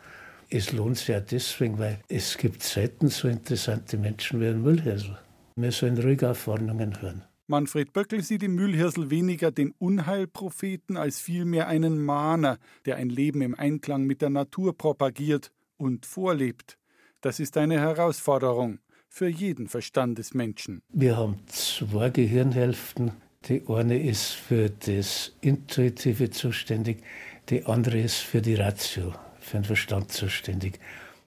[0.50, 5.16] Es lohnt sich ja deswegen, weil es gibt selten so interessante Menschen wie ein Müllhirsel.
[5.56, 7.24] Wir sollen ruhig auf Warnungen hören.
[7.50, 13.42] Manfred Böckel sieht im Mühlhirsel weniger den Unheilpropheten als vielmehr einen Mahner, der ein Leben
[13.42, 16.78] im Einklang mit der Natur propagiert und vorlebt.
[17.20, 20.80] Das ist eine Herausforderung für jeden Verstand des Menschen.
[20.92, 23.10] Wir haben zwei Gehirnhälften.
[23.48, 27.02] Die eine ist für das Intuitive zuständig,
[27.48, 30.78] die andere ist für die Ratio für den Verstand zuständig.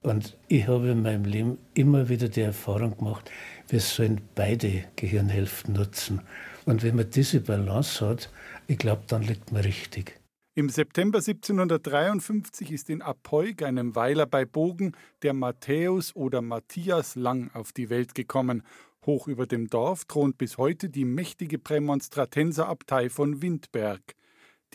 [0.03, 3.29] Und ich habe in meinem Leben immer wieder die Erfahrung gemacht,
[3.73, 6.21] wir sollen beide Gehirnhälften nutzen.
[6.65, 8.31] Und wenn man diese Balance hat,
[8.67, 10.21] ich glaube, dann liegt man richtig.
[10.53, 14.91] Im September 1753 ist in Apoig, einem Weiler bei Bogen,
[15.23, 18.61] der Matthäus oder Matthias Lang auf die Welt gekommen.
[19.07, 24.01] Hoch über dem Dorf thront bis heute die mächtige Prämonstratenserabtei von Windberg.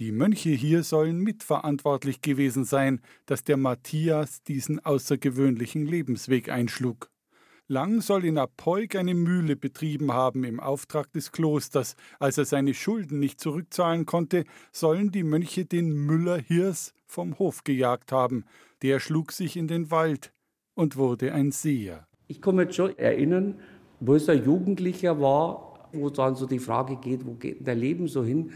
[0.01, 7.09] Die Mönche hier sollen mitverantwortlich gewesen sein, dass der Matthias diesen außergewöhnlichen Lebensweg einschlug.
[7.69, 11.97] Lang soll in Apoig eine Mühle betrieben haben im Auftrag des Klosters.
[12.19, 17.65] Als er seine Schulden nicht zurückzahlen konnte, sollen die Mönche den Müller Hirs vom Hof
[17.65, 18.45] gejagt haben.
[18.83, 20.33] Der schlug sich in den Wald
[20.75, 22.07] und wurde ein Seher.
[22.27, 23.57] Ich kann mich schon erinnern,
[24.01, 28.09] wo es ein Jugendlicher war, wo dann so die Frage geht, wo geht dein Leben
[28.09, 28.53] so hin?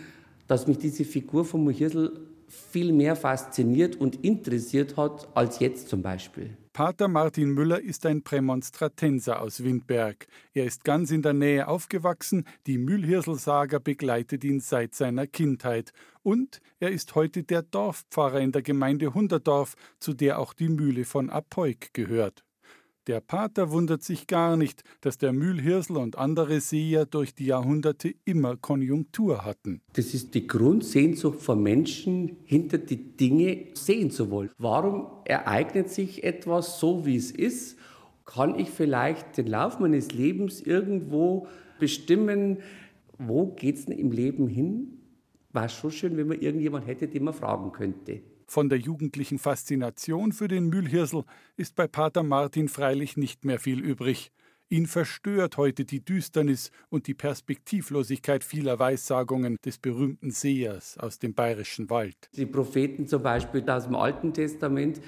[0.52, 2.12] dass mich diese Figur von Mohirsel
[2.46, 6.58] viel mehr fasziniert und interessiert hat als jetzt zum Beispiel.
[6.72, 10.26] Pater Martin Müller ist ein Prämonstratenser aus Windberg.
[10.54, 15.92] Er ist ganz in der Nähe aufgewachsen, die Mühlhirselsaga begleitet ihn seit seiner Kindheit.
[16.22, 21.04] Und er ist heute der Dorfpfarrer in der Gemeinde Hunderdorf, zu der auch die Mühle
[21.04, 22.42] von Apoik gehört.
[23.08, 28.14] Der Pater wundert sich gar nicht, dass der Mühlhirsel und andere Seher durch die Jahrhunderte
[28.24, 29.80] immer Konjunktur hatten.
[29.94, 34.50] Das ist die Grundsehnsucht von Menschen, hinter die Dinge sehen zu wollen.
[34.56, 37.76] Warum ereignet sich etwas so, wie es ist?
[38.24, 41.48] Kann ich vielleicht den Lauf meines Lebens irgendwo
[41.80, 42.58] bestimmen,
[43.18, 45.00] wo geht es denn im Leben hin?
[45.52, 48.20] War schon schön, wenn man irgendjemand hätte, den man fragen könnte.
[48.52, 51.24] Von der jugendlichen Faszination für den Mühlhirsel
[51.56, 54.30] ist bei Pater Martin freilich nicht mehr viel übrig.
[54.68, 61.32] Ihn verstört heute die Düsternis und die Perspektivlosigkeit vieler Weissagungen des berühmten Sehers aus dem
[61.32, 62.14] bayerischen Wald.
[62.36, 65.00] Die Propheten zum Beispiel aus dem Alten Testament,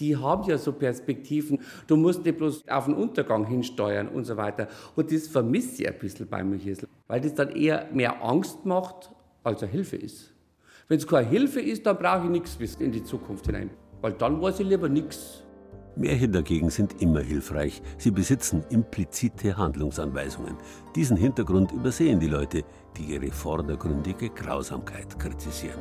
[0.00, 1.60] die haben ja so Perspektiven.
[1.86, 4.66] Du musst nicht bloß auf den Untergang hinsteuern und so weiter.
[4.96, 9.12] Und das vermisse ich ein bisschen beim Mühlhirsel, weil das dann eher mehr Angst macht,
[9.44, 10.34] als eine Hilfe ist.
[10.88, 13.68] Wenn es keine Hilfe ist, dann brauche ich nichts wissen in die Zukunft hinein.
[14.00, 15.44] Weil dann weiß ich lieber nichts.
[15.96, 17.82] Märchen dagegen sind immer hilfreich.
[17.98, 20.56] Sie besitzen implizite Handlungsanweisungen.
[20.94, 22.62] Diesen Hintergrund übersehen die Leute,
[22.96, 25.78] die ihre vordergründige Grausamkeit kritisieren.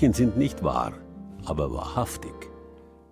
[0.00, 0.94] Märchen sind nicht wahr,
[1.44, 2.32] aber wahrhaftig.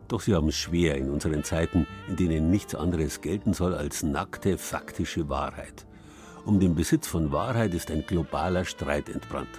[0.09, 4.03] Doch sie haben es schwer in unseren Zeiten, in denen nichts anderes gelten soll als
[4.03, 5.87] nackte, faktische Wahrheit.
[6.46, 9.51] Um den Besitz von Wahrheit ist ein globaler Streit entbrannt.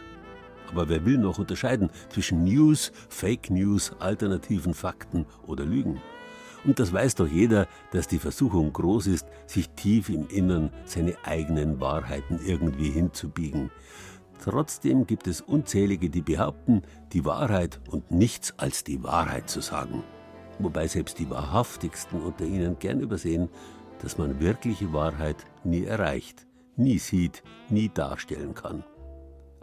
[0.71, 6.01] Aber wer will noch unterscheiden zwischen News, Fake News, alternativen Fakten oder Lügen?
[6.65, 11.15] Und das weiß doch jeder, dass die Versuchung groß ist, sich tief im Innern seine
[11.25, 13.69] eigenen Wahrheiten irgendwie hinzubiegen.
[14.39, 20.04] Trotzdem gibt es unzählige, die behaupten, die Wahrheit und nichts als die Wahrheit zu sagen.
[20.60, 23.49] Wobei selbst die wahrhaftigsten unter ihnen gern übersehen,
[24.02, 26.47] dass man wirkliche Wahrheit nie erreicht,
[26.78, 28.84] nie sieht, nie darstellen kann.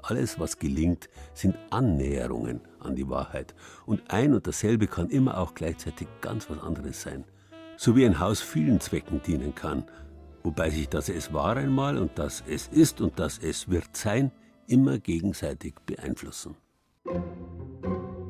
[0.03, 3.55] Alles, was gelingt, sind Annäherungen an die Wahrheit.
[3.87, 7.25] Und ein und dasselbe kann immer auch gleichzeitig ganz was anderes sein.
[7.79, 9.85] So wie ein Haus vielen Zwecken dienen kann,
[10.43, 14.31] wobei sich das Es war einmal und das Es ist und das Es wird sein
[14.67, 16.57] immer gegenseitig beeinflussen.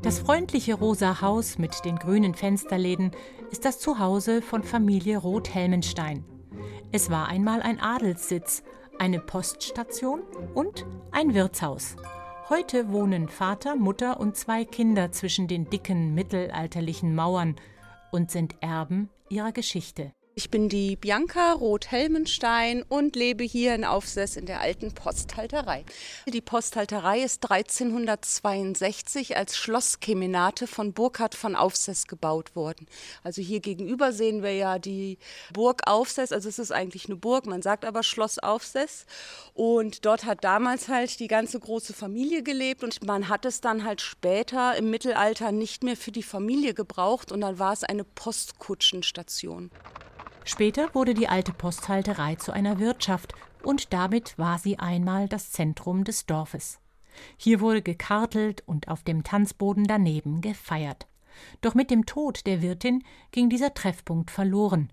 [0.02, 3.10] Das freundliche rosa Haus mit den grünen Fensterläden
[3.50, 6.24] ist das Zuhause von Familie Roth-Helmenstein.
[6.92, 8.62] Es war einmal ein Adelssitz,
[8.98, 10.20] eine Poststation
[10.54, 11.96] und ein Wirtshaus.
[12.48, 17.56] Heute wohnen Vater, Mutter und zwei Kinder zwischen den dicken mittelalterlichen Mauern
[18.12, 20.12] und sind Erben ihrer Geschichte.
[20.38, 25.86] Ich bin die Bianca Roth-Helmenstein und lebe hier in Aufsess in der alten Posthalterei.
[26.26, 32.86] Die Posthalterei ist 1362 als Schlosskemenate von Burkhard von Aufsess gebaut worden.
[33.24, 35.16] Also hier gegenüber sehen wir ja die
[35.54, 36.32] Burg Aufsess.
[36.32, 39.06] Also es ist eigentlich eine Burg, man sagt aber Schloss Aufsess.
[39.54, 43.84] Und dort hat damals halt die ganze große Familie gelebt und man hat es dann
[43.84, 48.04] halt später im Mittelalter nicht mehr für die Familie gebraucht und dann war es eine
[48.04, 49.70] Postkutschenstation.
[50.48, 56.04] Später wurde die alte Posthalterei zu einer Wirtschaft und damit war sie einmal das Zentrum
[56.04, 56.78] des Dorfes.
[57.36, 61.08] Hier wurde gekartelt und auf dem Tanzboden daneben gefeiert.
[61.62, 64.92] Doch mit dem Tod der Wirtin ging dieser Treffpunkt verloren.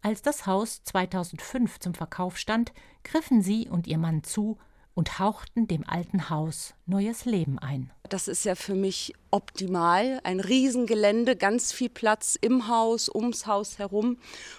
[0.00, 2.72] Als das Haus 2005 zum Verkauf stand,
[3.04, 4.56] griffen sie und ihr Mann zu
[4.94, 7.90] und hauchten dem alten Haus neues Leben ein.
[8.08, 10.20] Das ist ja für mich optimal.
[10.22, 14.18] Ein Riesengelände, ganz viel Platz im Haus, ums Haus herum.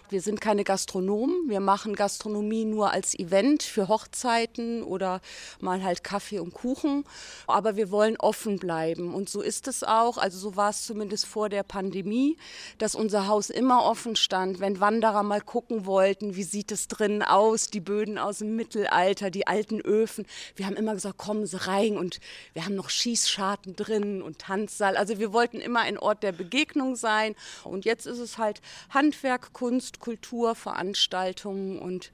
[0.10, 1.50] Wir sind keine Gastronomen.
[1.50, 5.22] Wir machen Gastronomie nur als Event für Hochzeiten oder
[5.60, 7.06] mal halt Kaffee und Kuchen.
[7.48, 9.14] Aber wir wollen offen bleiben.
[9.14, 10.18] Und so ist es auch.
[10.18, 12.38] Also so war es zumindest vor der Pandemie,
[12.78, 14.60] dass unser Haus immer offen stand.
[14.60, 19.32] Wenn Wanderer mal gucken wollten, wie sieht es drinnen aus, die Böden aus dem Mittelalter,
[19.32, 20.26] die alten Öfen.
[20.56, 21.98] Wir haben immer gesagt, kommen Sie rein.
[21.98, 22.17] Und
[22.54, 24.98] wir haben noch Schießscharten drin und Tanzsaal.
[24.98, 27.36] Also wir wollten immer ein Ort der Begegnung sein.
[27.64, 32.12] Und jetzt ist es halt Handwerk, Kunst, Kultur, Veranstaltungen und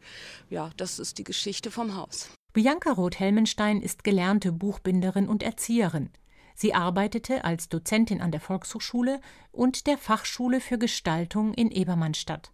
[0.49, 2.30] ja, das ist die Geschichte vom Haus.
[2.54, 6.12] Bianca Roth-Helmenstein ist gelernte Buchbinderin und Erzieherin.
[6.56, 9.20] Sie arbeitete als Dozentin an der Volkshochschule
[9.51, 12.51] und der Fachschule für Gestaltung in Ebermannstadt.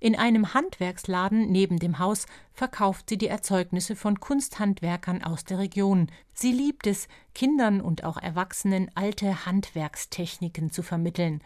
[0.00, 6.08] In einem Handwerksladen neben dem Haus verkauft sie die Erzeugnisse von Kunsthandwerkern aus der Region.
[6.32, 11.42] Sie liebt es, Kindern und auch Erwachsenen alte Handwerkstechniken zu vermitteln.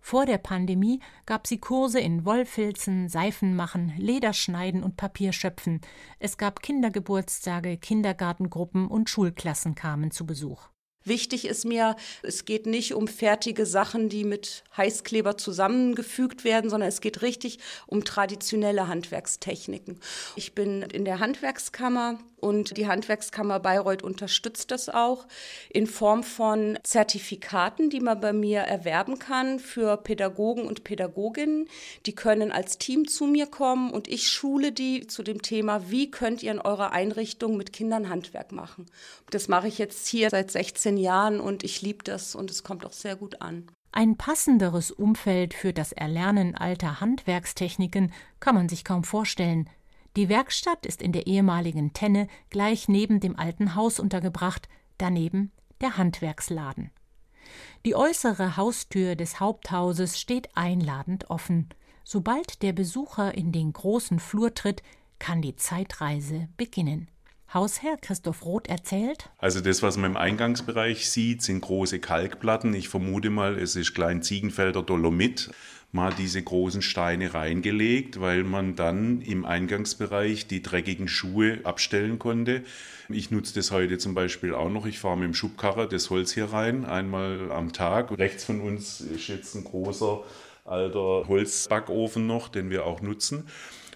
[0.00, 5.80] Vor der Pandemie gab sie Kurse in Wollfilzen, Seifenmachen, Lederschneiden und Papierschöpfen.
[6.18, 10.70] Es gab Kindergeburtstage, Kindergartengruppen und Schulklassen kamen zu Besuch.
[11.04, 16.88] Wichtig ist mir, es geht nicht um fertige Sachen, die mit Heißkleber zusammengefügt werden, sondern
[16.88, 19.98] es geht richtig um traditionelle Handwerkstechniken.
[20.36, 25.26] Ich bin in der Handwerkskammer und die Handwerkskammer Bayreuth unterstützt das auch
[25.68, 31.68] in Form von Zertifikaten, die man bei mir erwerben kann für Pädagogen und Pädagoginnen.
[32.06, 36.10] Die können als Team zu mir kommen und ich schule die zu dem Thema, wie
[36.10, 38.86] könnt ihr in eurer Einrichtung mit Kindern Handwerk machen.
[39.30, 42.84] Das mache ich jetzt hier seit 16 Jahren und ich liebe das und es kommt
[42.84, 43.66] auch sehr gut an.
[43.92, 49.68] Ein passenderes Umfeld für das Erlernen alter Handwerkstechniken kann man sich kaum vorstellen.
[50.16, 54.68] Die Werkstatt ist in der ehemaligen Tenne gleich neben dem alten Haus untergebracht,
[54.98, 56.90] daneben der Handwerksladen.
[57.84, 61.68] Die äußere Haustür des Haupthauses steht einladend offen.
[62.04, 64.82] Sobald der Besucher in den großen Flur tritt,
[65.18, 67.08] kann die Zeitreise beginnen.
[67.52, 69.28] Hausherr Christoph Roth erzählt.
[69.38, 72.72] Also das, was man im Eingangsbereich sieht, sind große Kalkplatten.
[72.74, 75.50] Ich vermute mal, es ist Klein Ziegenfelder Dolomit
[75.92, 82.62] mal diese großen Steine reingelegt, weil man dann im Eingangsbereich die dreckigen Schuhe abstellen konnte.
[83.08, 84.86] Ich nutze das heute zum Beispiel auch noch.
[84.86, 88.16] Ich fahre mit dem Schubkarrer das Holz hier rein, einmal am Tag.
[88.16, 90.22] Rechts von uns ist jetzt ein großer
[90.64, 93.48] alter Holzbackofen noch, den wir auch nutzen.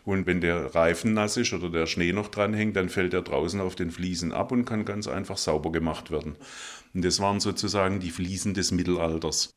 [0.05, 3.23] Und wenn der Reifen nass ist oder der Schnee noch dran hängt, dann fällt er
[3.23, 6.37] draußen auf den Fliesen ab und kann ganz einfach sauber gemacht werden.
[6.93, 9.51] Und das waren sozusagen die Fliesen des Mittelalters.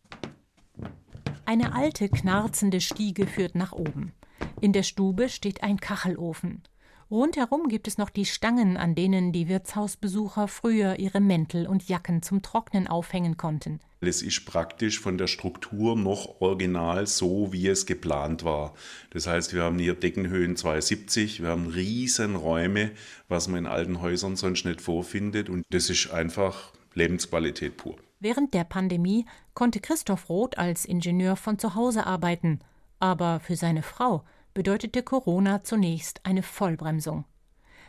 [1.46, 4.14] Eine alte, knarzende Stiege führt nach oben.
[4.62, 6.64] In der Stube steht ein Kachelofen.
[7.10, 12.22] Rundherum gibt es noch die Stangen, an denen die Wirtshausbesucher früher ihre Mäntel und Jacken
[12.22, 13.80] zum Trocknen aufhängen konnten.
[14.00, 18.74] Es ist praktisch von der Struktur noch original so, wie es geplant war.
[19.10, 22.92] Das heißt, wir haben hier Deckenhöhen 270, wir haben riesen Räume,
[23.28, 25.50] was man in alten Häusern sonst nicht vorfindet.
[25.50, 27.96] Und das ist einfach Lebensqualität pur.
[28.20, 32.60] Während der Pandemie konnte Christoph Roth als Ingenieur von zu Hause arbeiten,
[33.00, 34.24] aber für seine Frau
[34.54, 37.26] bedeutete Corona zunächst eine Vollbremsung.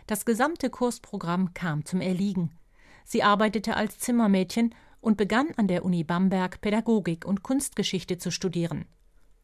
[0.07, 2.51] Das gesamte Kursprogramm kam zum Erliegen.
[3.05, 8.87] Sie arbeitete als Zimmermädchen und begann an der Uni Bamberg Pädagogik und Kunstgeschichte zu studieren.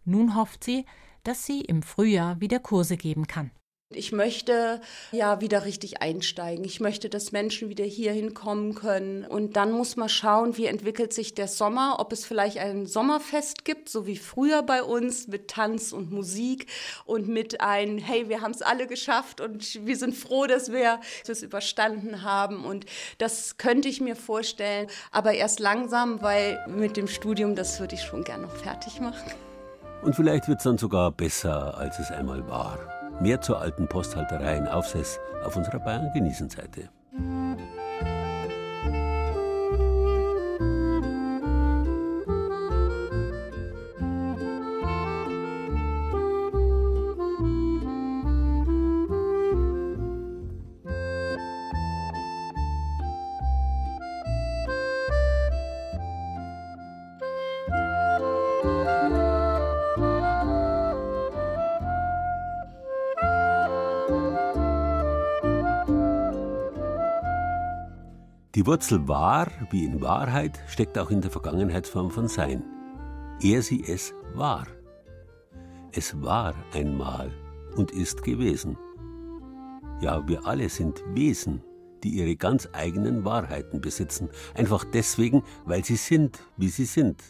[0.05, 0.84] Nun hofft sie,
[1.22, 3.50] dass sie im Frühjahr wieder Kurse geben kann.
[3.97, 4.80] Ich möchte
[5.12, 6.64] ja wieder richtig einsteigen.
[6.64, 9.24] Ich möchte, dass Menschen wieder hier hinkommen können.
[9.24, 13.64] Und dann muss man schauen, wie entwickelt sich der Sommer, ob es vielleicht ein Sommerfest
[13.64, 16.66] gibt, so wie früher bei uns, mit Tanz und Musik
[17.05, 21.01] und mit ein, hey, wir haben es alle geschafft und wir sind froh, dass wir
[21.26, 22.64] das überstanden haben.
[22.64, 22.86] Und
[23.18, 28.03] das könnte ich mir vorstellen, aber erst langsam, weil mit dem Studium, das würde ich
[28.03, 29.32] schon gerne noch fertig machen.
[30.03, 32.93] Und vielleicht wird es dann sogar besser, als es einmal war.
[33.20, 36.12] Mehr zur alten Posthalterei in Aufsess auf unserer Bayern
[68.55, 72.62] Die Wurzel wahr, wie in Wahrheit, steckt auch in der Vergangenheitsform von Sein.
[73.42, 74.68] Er, sie, es war.
[75.90, 77.32] Es war einmal
[77.74, 78.78] und ist gewesen.
[80.00, 81.64] Ja, wir alle sind Wesen,
[82.05, 87.24] die ihre ganz eigenen Wahrheiten besitzen, einfach deswegen, weil sie sind, wie sie sind.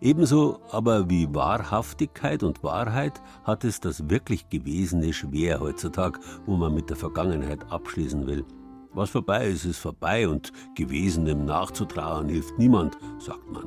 [0.00, 6.74] Ebenso aber wie Wahrhaftigkeit und Wahrheit hat es das wirklich Gewesene schwer heutzutage, wo man
[6.74, 8.44] mit der Vergangenheit abschließen will.
[8.92, 13.66] Was vorbei ist, ist vorbei und Gewesenem nachzutrauern hilft niemand, sagt man.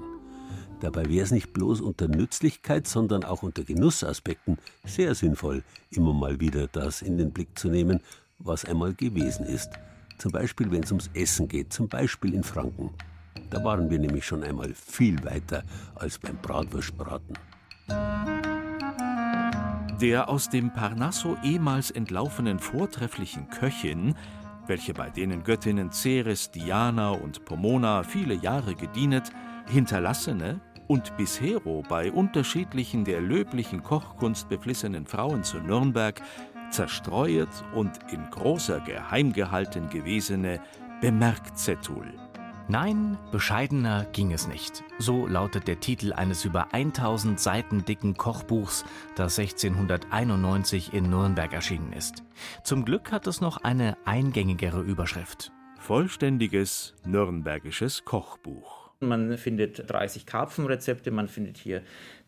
[0.80, 6.40] Dabei wäre es nicht bloß unter Nützlichkeit, sondern auch unter Genussaspekten sehr sinnvoll, immer mal
[6.40, 8.00] wieder das in den Blick zu nehmen,
[8.40, 9.70] was einmal gewesen ist.
[10.18, 12.90] Zum Beispiel, wenn es ums Essen geht, zum Beispiel in Franken.
[13.52, 15.64] Da waren wir nämlich schon einmal viel weiter
[15.96, 17.38] als beim Bratwurstbraten.
[20.02, 24.16] Der aus dem Parnasso ehemals entlaufenen vortrefflichen Köchin
[24.72, 29.30] welche bei denen Göttinnen Ceres, Diana und Pomona viele Jahre gedienet,
[29.68, 36.22] hinterlassene, und bishero bei unterschiedlichen der löblichen Kochkunst beflissenen Frauen zu Nürnberg
[36.70, 40.62] zerstreuet und in großer Geheim gehalten gewesene
[41.02, 42.08] bemerkt Zetul.
[42.68, 44.84] Nein, bescheidener ging es nicht.
[44.98, 48.86] So lautet der Titel eines über 1000 Seiten dicken Kochbuchs,
[49.16, 52.24] das 1691 in Nürnberg erschienen ist.
[52.64, 55.52] Zum Glück hat es noch eine eingängigere Überschrift.
[55.80, 58.92] Vollständiges nürnbergisches Kochbuch.
[59.00, 61.82] Man findet 30 Karpfenrezepte, man findet hier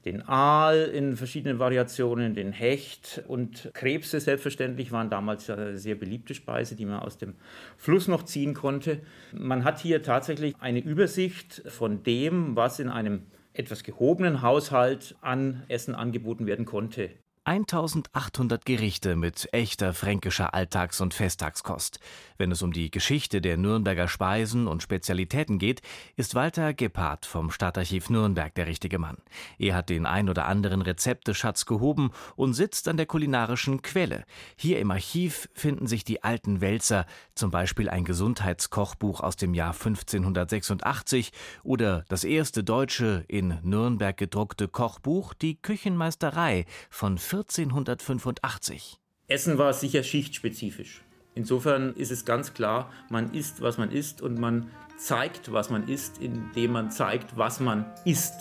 [0.05, 6.33] den Aal in verschiedenen Variationen, den Hecht und Krebse selbstverständlich waren damals eine sehr beliebte
[6.33, 7.35] Speise, die man aus dem
[7.77, 8.99] Fluss noch ziehen konnte.
[9.31, 13.23] Man hat hier tatsächlich eine Übersicht von dem, was in einem
[13.53, 17.11] etwas gehobenen Haushalt an Essen angeboten werden konnte.
[17.45, 21.99] 1800 Gerichte mit echter fränkischer Alltags- und Festtagskost.
[22.37, 25.81] Wenn es um die Geschichte der Nürnberger Speisen und Spezialitäten geht,
[26.15, 29.17] ist Walter Gebhardt vom Stadtarchiv Nürnberg der richtige Mann.
[29.59, 34.23] Er hat den ein oder anderen Rezepteschatz gehoben und sitzt an der kulinarischen Quelle.
[34.55, 39.73] Hier im Archiv finden sich die alten Wälzer, zum Beispiel ein Gesundheitskochbuch aus dem Jahr
[39.73, 41.33] 1586
[41.63, 48.99] oder das erste deutsche in Nürnberg gedruckte Kochbuch Die Küchenmeisterei von 1485.
[49.27, 51.01] Essen war sicher schichtspezifisch.
[51.33, 55.87] Insofern ist es ganz klar, man isst, was man isst und man zeigt, was man
[55.87, 58.35] isst, indem man zeigt, was man isst.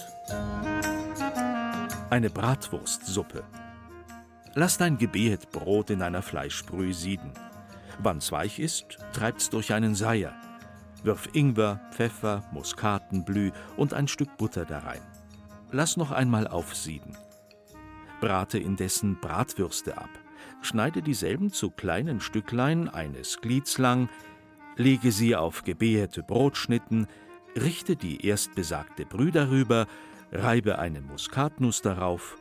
[2.11, 3.45] Eine Bratwurstsuppe.
[4.55, 7.33] Lass dein Gebet Brot in einer Fleischbrühe sieden.
[7.99, 10.35] Wann's weich ist, treibt's durch einen Seier.
[11.03, 15.01] Wirf Ingwer, Pfeffer, Muskatenblü und ein Stück Butter darein.
[15.71, 17.17] Lass noch einmal aufsieden.
[18.23, 20.09] Brate indessen Bratwürste ab.
[20.63, 24.09] Schneide dieselben zu kleinen Stücklein eines Glieds lang,
[24.77, 27.09] lege sie auf gebäherte Brotschnitten,
[27.61, 29.89] richte die erstbesagte Brühe darüber,
[30.31, 32.37] reibe eine Muskatnuss darauf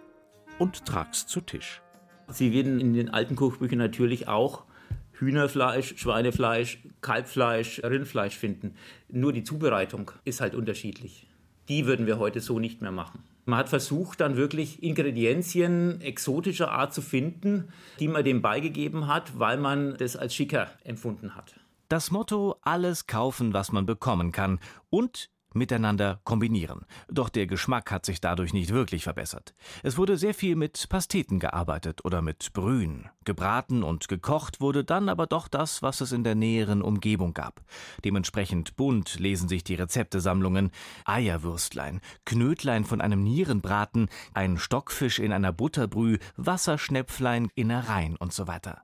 [0.60, 1.82] und trag's zu Tisch.
[2.28, 4.66] Sie werden in den alten Kochbüchern natürlich auch
[5.14, 8.76] Hühnerfleisch, Schweinefleisch, Kalbfleisch, Rindfleisch finden.
[9.10, 11.26] Nur die Zubereitung ist halt unterschiedlich.
[11.70, 13.24] Die würden wir heute so nicht mehr machen.
[13.46, 17.70] Man hat versucht, dann wirklich Ingredienzien exotischer Art zu finden,
[18.00, 21.56] die man dem beigegeben hat, weil man das als schicker empfunden hat.
[21.90, 26.86] Das Motto alles kaufen, was man bekommen kann und miteinander kombinieren.
[27.10, 29.54] Doch der Geschmack hat sich dadurch nicht wirklich verbessert.
[29.84, 33.10] Es wurde sehr viel mit Pasteten gearbeitet oder mit Brühen.
[33.24, 37.62] Gebraten und gekocht wurde dann aber doch das, was es in der näheren Umgebung gab.
[38.04, 40.72] Dementsprechend bunt lesen sich die Rezeptesammlungen.
[41.06, 48.84] Eierwürstlein, Knödlein von einem Nierenbraten, ein Stockfisch in einer Butterbrühe, Wasserschnäpflein, Innereien und so weiter.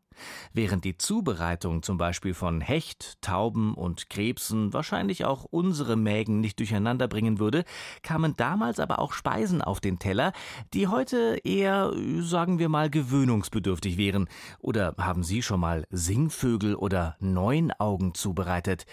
[0.54, 6.60] Während die Zubereitung zum Beispiel von Hecht, Tauben und Krebsen wahrscheinlich auch unsere Mägen nicht
[6.60, 7.64] durcheinander bringen würde,
[8.04, 10.34] kamen damals aber auch Speisen auf den Teller,
[10.74, 14.28] die heute eher, sagen wir mal, gewöhnungsbedürftig wären.
[14.60, 18.86] Oder haben Sie schon mal Singvögel oder Neunaugen zubereitet?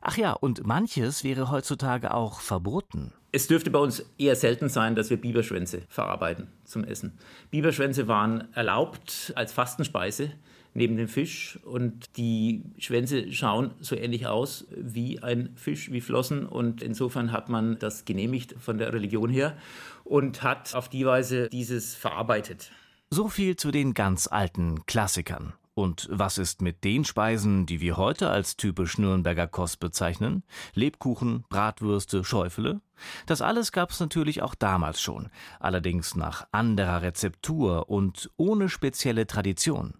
[0.00, 3.12] Ach ja, und manches wäre heutzutage auch verboten.
[3.30, 7.18] Es dürfte bei uns eher selten sein, dass wir Biberschwänze verarbeiten zum Essen.
[7.50, 10.32] Biberschwänze waren erlaubt als Fastenspeise
[10.78, 16.46] neben dem Fisch und die Schwänze schauen so ähnlich aus wie ein Fisch, wie Flossen
[16.46, 19.56] und insofern hat man das genehmigt von der Religion her
[20.04, 22.72] und hat auf die Weise dieses verarbeitet.
[23.10, 25.52] So viel zu den ganz alten Klassikern.
[25.78, 30.42] Und was ist mit den Speisen, die wir heute als typisch Nürnberger Kost bezeichnen?
[30.74, 32.80] Lebkuchen, Bratwürste, Schäufele?
[33.26, 39.28] Das alles gab es natürlich auch damals schon, allerdings nach anderer Rezeptur und ohne spezielle
[39.28, 39.94] Tradition.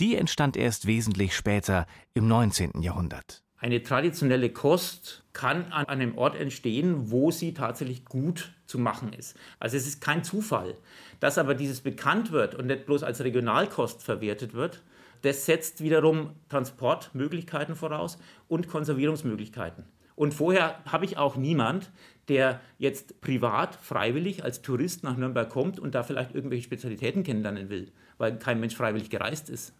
[0.00, 2.82] Die entstand erst wesentlich später im 19.
[2.82, 3.42] Jahrhundert.
[3.58, 9.38] Eine traditionelle Kost kann an einem Ort entstehen, wo sie tatsächlich gut zu machen ist.
[9.58, 10.76] Also es ist kein Zufall.
[11.20, 14.82] Dass aber dieses bekannt wird und nicht bloß als Regionalkost verwertet wird,
[15.22, 18.18] das setzt wiederum Transportmöglichkeiten voraus
[18.48, 19.86] und Konservierungsmöglichkeiten.
[20.14, 21.90] Und vorher habe ich auch niemand,
[22.28, 27.70] der jetzt privat, freiwillig als Tourist nach Nürnberg kommt und da vielleicht irgendwelche Spezialitäten kennenlernen
[27.70, 29.72] will, weil kein Mensch freiwillig gereist ist.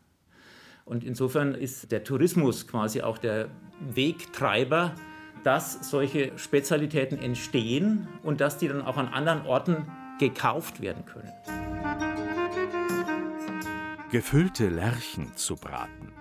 [0.84, 3.48] Und insofern ist der Tourismus quasi auch der
[3.80, 4.94] Wegtreiber,
[5.42, 9.86] dass solche Spezialitäten entstehen und dass die dann auch an anderen Orten
[10.18, 11.32] gekauft werden können
[14.14, 16.12] gefüllte Lerchen zu braten.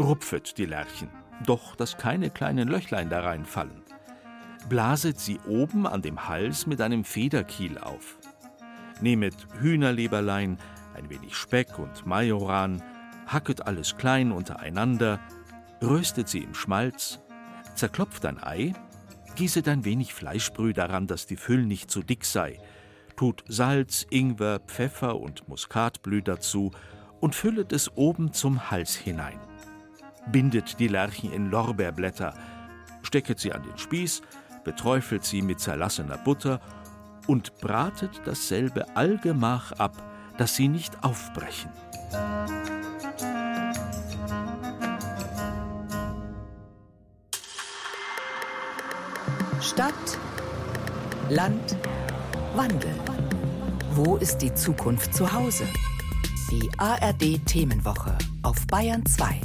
[0.00, 1.10] Rupfet die Lerchen,
[1.44, 3.82] doch dass keine kleinen Löchlein da reinfallen.
[4.70, 8.16] Blaset sie oben an dem Hals mit einem Federkiel auf.
[9.02, 10.56] Nehmet Hühnerleberlein,
[10.96, 12.82] ein wenig Speck und Majoran,
[13.26, 15.20] hacket alles klein untereinander,
[15.82, 17.20] röstet sie im Schmalz,
[17.74, 18.74] zerklopft ein Ei,
[19.36, 22.58] Gießet ein wenig Fleischbrühe daran, dass die Füll nicht zu dick sei.
[23.16, 26.72] Tut Salz, Ingwer, Pfeffer und Muskatblü dazu
[27.20, 29.38] und füllet es oben zum Hals hinein.
[30.32, 32.34] Bindet die Lerchen in Lorbeerblätter,
[33.02, 34.22] stecket sie an den Spieß,
[34.64, 36.60] beträufelt sie mit zerlassener Butter
[37.26, 40.02] und bratet dasselbe allgemach ab,
[40.38, 41.70] dass sie nicht aufbrechen.
[49.60, 50.18] Stadt,
[51.28, 51.76] Land,
[52.54, 52.94] Wandel.
[53.92, 55.64] Wo ist die Zukunft zu Hause?
[56.50, 59.40] Die ARD Themenwoche auf Bayern 2.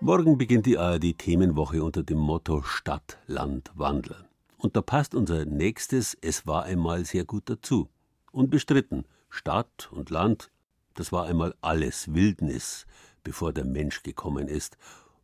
[0.00, 4.27] Morgen beginnt die ARD Themenwoche unter dem Motto Stadt, Land, Wandel.
[4.58, 7.88] Und da passt unser nächstes Es war einmal sehr gut dazu.
[8.32, 10.50] Unbestritten, Stadt und Land,
[10.94, 12.86] das war einmal alles Wildnis,
[13.22, 14.76] bevor der Mensch gekommen ist.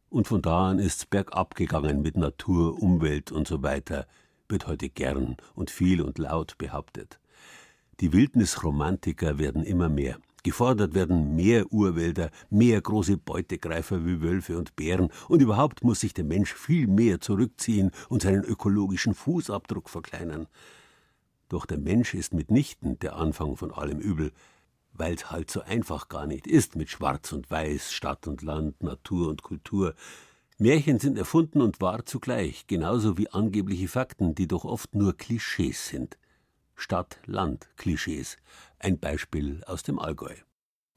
[0.09, 4.07] Und von da an ist's bergab gegangen mit Natur, Umwelt und so weiter,
[4.49, 7.19] wird heute gern und viel und laut behauptet.
[7.99, 10.19] Die Wildnisromantiker werden immer mehr.
[10.45, 16.13] Gefordert werden mehr Urwälder, mehr große Beutegreifer wie Wölfe und Bären, und überhaupt muss sich
[16.13, 20.47] der Mensch viel mehr zurückziehen und seinen ökologischen Fußabdruck verkleinern.
[21.49, 24.33] Doch der Mensch ist mitnichten der Anfang von allem Übel,
[24.93, 29.29] weil's halt so einfach gar nicht ist mit Schwarz und Weiß, Stadt und Land, Natur
[29.29, 29.95] und Kultur.
[30.59, 35.89] Märchen sind erfunden und wahr zugleich, genauso wie angebliche Fakten, die doch oft nur Klischees
[35.89, 36.19] sind.
[36.77, 38.37] Stadt-Land-Klischees.
[38.85, 40.35] Ein Beispiel aus dem Allgäu.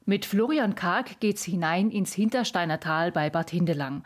[0.04, 4.02] Mit Florian Karg geht's hinein ins Hintersteiner Tal bei Bad Hindelang,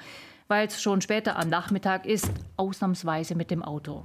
[0.46, 4.04] weil es schon später am Nachmittag ist, ausnahmsweise mit dem Auto.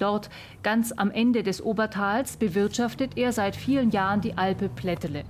[0.00, 0.28] Dort,
[0.64, 5.22] ganz am Ende des Obertals, bewirtschaftet er seit vielen Jahren die Alpe Plättele.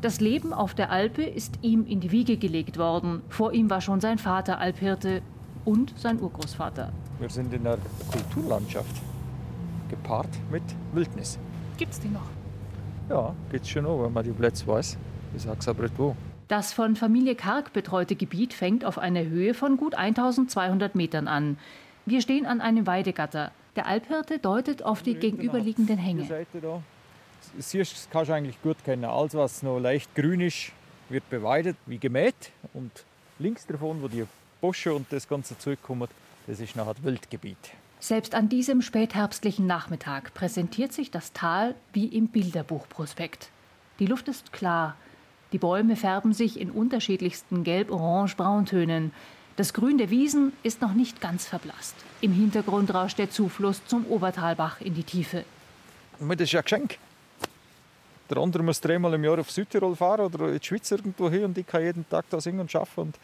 [0.00, 3.20] Das Leben auf der Alpe ist ihm in die Wiege gelegt worden.
[3.28, 5.20] Vor ihm war schon sein Vater Alphirte
[5.66, 6.90] und sein Urgroßvater.
[7.18, 7.76] Wir sind in der
[8.10, 8.96] Kulturlandschaft
[9.90, 10.62] gepaart mit
[10.94, 11.38] Wildnis.
[11.76, 12.33] Gibt's die noch?
[13.08, 14.96] Ja, geht's schon noch, wenn man die Plätze weiß.
[15.36, 16.16] Ich sag's aber nicht wo.
[16.48, 21.58] Das von Familie Karg betreute Gebiet fängt auf einer Höhe von gut 1200 Metern an.
[22.06, 23.50] Wir stehen an einem Weidegatter.
[23.76, 26.46] Der Alphirte deutet auf die gegenüberliegenden Hänge.
[26.62, 26.82] Da.
[27.58, 29.04] Siehst, das kannst du eigentlich gut kennen.
[29.04, 30.72] Alles, was noch leicht grün ist,
[31.08, 32.52] wird beweidet, wie gemäht.
[32.72, 32.90] Und
[33.38, 34.24] links davon, wo die
[34.60, 36.08] Bosche und das ganze Zeug kommen,
[36.46, 37.72] das ist nachher Wildgebiet.
[38.06, 43.48] Selbst an diesem spätherbstlichen Nachmittag präsentiert sich das Tal wie im Bilderbuchprospekt.
[43.98, 44.94] Die Luft ist klar,
[45.52, 49.10] die Bäume färben sich in unterschiedlichsten Gelb-Orange-Brauntönen.
[49.56, 51.94] Das Grün der Wiesen ist noch nicht ganz verblasst.
[52.20, 55.46] Im Hintergrund rauscht der Zufluss zum Obertalbach in die Tiefe.
[56.20, 56.98] Das ist ja ein Geschenk.
[58.28, 61.46] Der andere muss dreimal im Jahr auf Südtirol fahren oder in die Schweiz irgendwo hin
[61.46, 63.00] und ich kann jeden Tag da singen und arbeiten.
[63.00, 63.14] Und,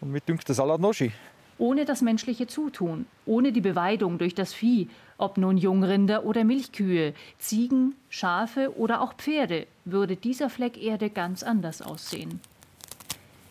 [0.00, 1.12] und mir dünkt das alles noch schön
[1.58, 4.88] ohne das menschliche Zutun, ohne die Beweidung durch das Vieh,
[5.18, 11.42] ob nun Jungrinder oder Milchkühe, Ziegen, Schafe oder auch Pferde, würde dieser Fleck Erde ganz
[11.42, 12.40] anders aussehen.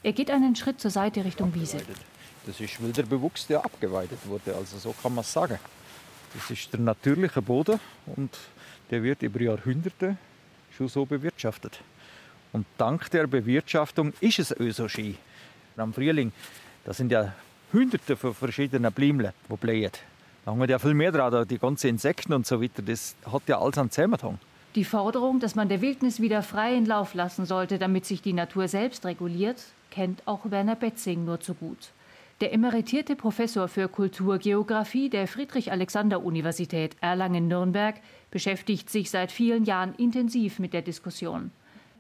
[0.04, 1.78] Er geht einen Schritt zur Seite Richtung Wiese.
[2.46, 5.60] Das ist wilder Bewuchs, der abgeweidet wurde, also so kann man es sagen.
[6.34, 7.80] Das ist der natürliche Boden
[8.16, 8.36] und
[8.90, 10.18] der wird über Jahrhunderte
[10.76, 11.80] schon so bewirtschaftet.
[12.52, 15.18] Und dank der Bewirtschaftung ist es auch so schön.
[15.78, 16.32] Am Frühling,
[16.84, 17.34] da sind ja
[17.74, 19.92] hunderte von verschiedenen Blümchen, die blähen.
[20.46, 22.82] Da haben wir ja viel mehr dran, die ganzen Insekten und so weiter.
[22.82, 24.40] Das hat ja alles einen Zusammenhang.
[24.76, 28.68] Die Forderung, dass man der Wildnis wieder freien Lauf lassen sollte, damit sich die Natur
[28.68, 31.92] selbst reguliert, kennt auch Werner Betzing nur zu gut.
[32.40, 37.98] Der emeritierte Professor für Kulturgeographie der Friedrich-Alexander-Universität Erlangen-Nürnberg
[38.32, 41.52] beschäftigt sich seit vielen Jahren intensiv mit der Diskussion.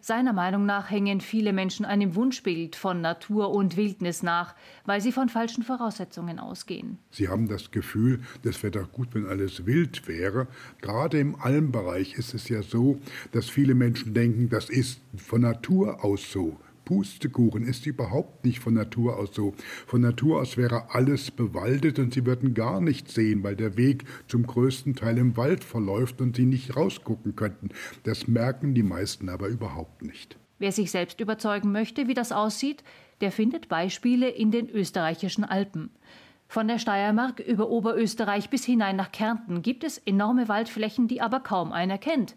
[0.04, 5.12] Seiner Meinung nach hängen viele Menschen einem Wunschbild von Natur und Wildnis nach, weil sie
[5.12, 6.98] von falschen Voraussetzungen ausgehen.
[7.12, 10.48] Sie haben das Gefühl, das wäre doch gut, wenn alles wild wäre.
[10.82, 13.00] Gerade im Almbereich ist es ja so,
[13.32, 16.58] dass viele Menschen denken, das ist von Natur aus so.
[16.92, 19.54] Pustekuchen ist überhaupt nicht von Natur aus so.
[19.88, 24.04] Von Natur aus wäre alles bewaldet und sie würden gar nichts sehen, weil der Weg
[24.28, 27.70] zum größten Teil im Wald verläuft und sie nicht rausgucken könnten.
[28.04, 30.38] Das merken die meisten aber überhaupt nicht.
[30.60, 32.84] Wer sich selbst überzeugen möchte, wie das aussieht,
[33.22, 35.92] der findet Beispiele in den österreichischen Alpen.
[36.50, 41.40] Von der Steiermark über Oberösterreich bis hinein nach Kärnten gibt es enorme Waldflächen, die aber
[41.40, 42.36] kaum einer kennt,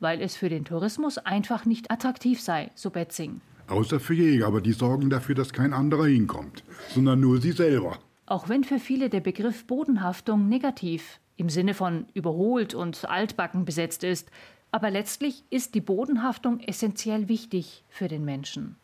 [0.00, 3.40] weil es für den Tourismus einfach nicht attraktiv sei, so Betzing.
[3.72, 7.98] Außer für Jäger, aber die sorgen dafür, dass kein anderer hinkommt, sondern nur sie selber.
[8.26, 14.04] Auch wenn für viele der Begriff Bodenhaftung negativ im Sinne von überholt und altbacken besetzt
[14.04, 14.30] ist,
[14.72, 18.76] aber letztlich ist die Bodenhaftung essentiell wichtig für den Menschen.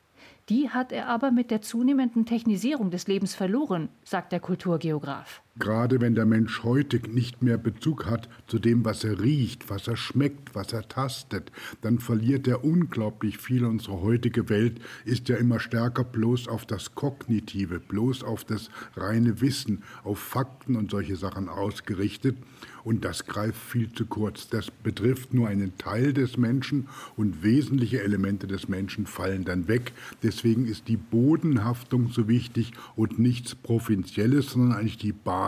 [0.48, 5.42] Die hat er aber mit der zunehmenden Technisierung des Lebens verloren, sagt der Kulturgeograf.
[5.58, 9.88] Gerade wenn der Mensch heute nicht mehr Bezug hat zu dem, was er riecht, was
[9.88, 11.50] er schmeckt, was er tastet,
[11.80, 13.64] dann verliert er unglaublich viel.
[13.64, 19.40] Unsere heutige Welt ist ja immer stärker bloß auf das Kognitive, bloß auf das reine
[19.40, 22.36] Wissen, auf Fakten und solche Sachen ausgerichtet.
[22.84, 24.48] Und das greift viel zu kurz.
[24.48, 29.92] Das betrifft nur einen Teil des Menschen und wesentliche Elemente des Menschen fallen dann weg.
[30.22, 35.47] Deswegen ist die Bodenhaftung so wichtig und nichts Provinzielles, sondern eigentlich die Basis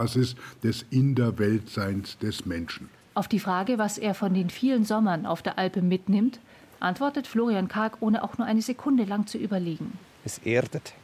[0.62, 2.88] des In der Weltseins des Menschen.
[3.14, 6.38] Auf die Frage, was er von den vielen Sommern auf der Alpe mitnimmt,
[6.78, 9.98] antwortet Florian Karg, ohne auch nur eine Sekunde lang zu überlegen.
[10.24, 10.94] Es erdet.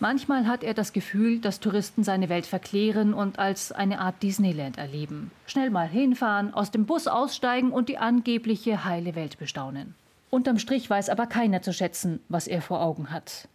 [0.00, 4.78] Manchmal hat er das Gefühl, dass Touristen seine Welt verklären und als eine Art Disneyland
[4.78, 5.32] erleben.
[5.46, 9.94] Schnell mal hinfahren, aus dem Bus aussteigen und die angebliche heile Welt bestaunen.
[10.30, 13.48] Unterm Strich weiß aber keiner zu schätzen, was er vor Augen hat.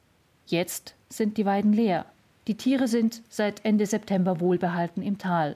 [0.46, 2.06] Jetzt sind die Weiden leer.
[2.48, 5.56] Die Tiere sind seit Ende September wohlbehalten im Tal.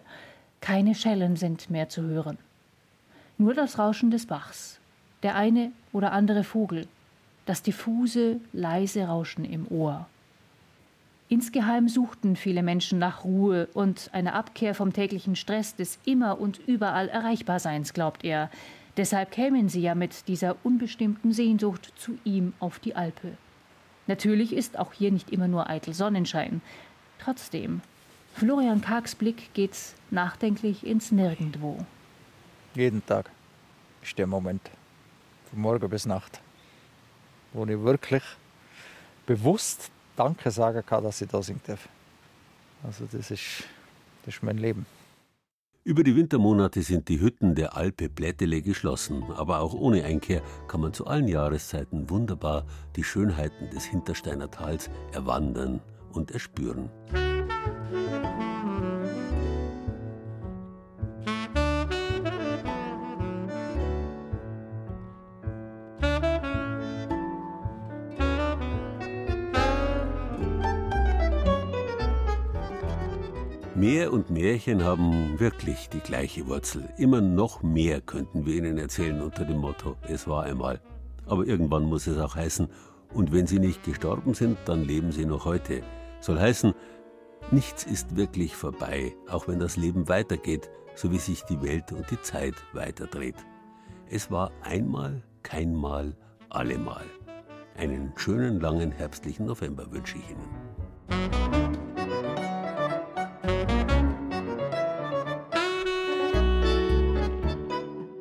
[0.61, 2.37] Keine Schellen sind mehr zu hören.
[3.37, 4.79] Nur das Rauschen des Bachs,
[5.21, 6.87] der eine oder andere Vogel,
[7.45, 10.07] das diffuse, leise Rauschen im Ohr.
[11.29, 16.59] Insgeheim suchten viele Menschen nach Ruhe und einer Abkehr vom täglichen Stress des immer und
[16.67, 18.49] überall Erreichbarseins, glaubt er.
[18.95, 23.33] Deshalb kämen sie ja mit dieser unbestimmten Sehnsucht zu ihm auf die Alpe.
[24.07, 26.61] Natürlich ist auch hier nicht immer nur eitel Sonnenschein.
[27.19, 27.81] Trotzdem,
[28.35, 29.75] Florian Kargs Blick geht
[30.11, 31.85] nachdenklich ins Nirgendwo.
[32.73, 33.29] Jeden Tag
[34.01, 34.69] ist der Moment,
[35.49, 36.39] von morgen bis Nacht,
[37.53, 38.23] wo ich wirklich
[39.25, 41.87] bewusst Danke sagen kann, dass ich da sein darf.
[42.83, 43.63] Also das ist,
[44.25, 44.85] das ist mein Leben.
[45.87, 50.81] Über die Wintermonate sind die Hütten der Alpe Plättele geschlossen, aber auch ohne Einkehr kann
[50.81, 52.65] man zu allen Jahreszeiten wunderbar
[52.97, 55.79] die Schönheiten des Hintersteiner Tals erwandern
[56.11, 56.89] und erspüren.
[73.87, 76.89] Meer und Märchen haben wirklich die gleiche Wurzel.
[76.97, 80.81] Immer noch mehr könnten wir Ihnen erzählen unter dem Motto, es war einmal.
[81.25, 82.67] Aber irgendwann muss es auch heißen,
[83.13, 85.83] und wenn Sie nicht gestorben sind, dann leben Sie noch heute.
[86.19, 86.73] Soll heißen,
[87.51, 92.11] nichts ist wirklich vorbei, auch wenn das Leben weitergeht, so wie sich die Welt und
[92.11, 93.37] die Zeit weiterdreht.
[94.09, 96.13] Es war einmal, keinmal,
[96.49, 97.05] allemal.
[97.77, 100.76] Einen schönen langen herbstlichen November wünsche ich Ihnen.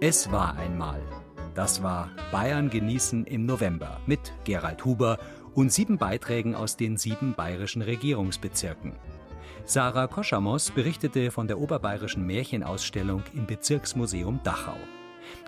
[0.08, 1.02] Es war einmal.
[1.56, 5.18] Das war Bayern genießen im November mit Gerald Huber
[5.52, 8.92] und sieben Beiträgen aus den sieben bayerischen Regierungsbezirken.
[9.64, 14.76] Sarah Koschamos berichtete von der oberbayerischen Märchenausstellung im Bezirksmuseum Dachau.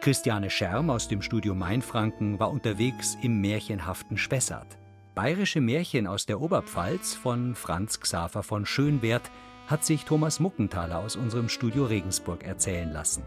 [0.01, 4.77] Christiane Scherm aus dem Studio Mainfranken war unterwegs im märchenhaften Spessart.
[5.15, 9.31] Bayerische Märchen aus der Oberpfalz von Franz Xaver von Schönwert
[9.69, 13.23] hat sich Thomas Muckenthaler aus unserem Studio Regensburg erzählen lassen.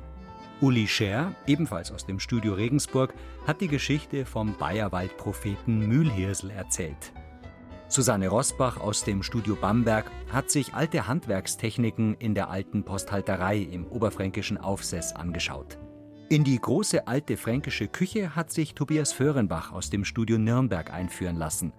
[0.61, 3.15] Uli Scher, ebenfalls aus dem Studio Regensburg,
[3.47, 7.13] hat die Geschichte vom Bayerwald-Propheten Mühlhirsel erzählt.
[7.87, 13.87] Susanne Rosbach aus dem Studio Bamberg hat sich alte Handwerkstechniken in der alten Posthalterei im
[13.87, 15.79] oberfränkischen Aufsess angeschaut.
[16.29, 21.37] In die große alte fränkische Küche hat sich Tobias Föhrenbach aus dem Studio Nürnberg einführen
[21.37, 21.73] lassen.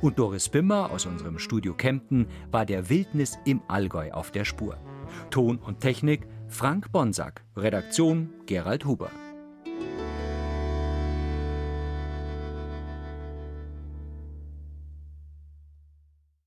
[0.00, 4.78] Und Doris Bimmer aus unserem Studio Kempten war der Wildnis im Allgäu auf der Spur.
[5.30, 9.27] Ton und Technik Frank Bonsack, Redaktion Gerald Huber.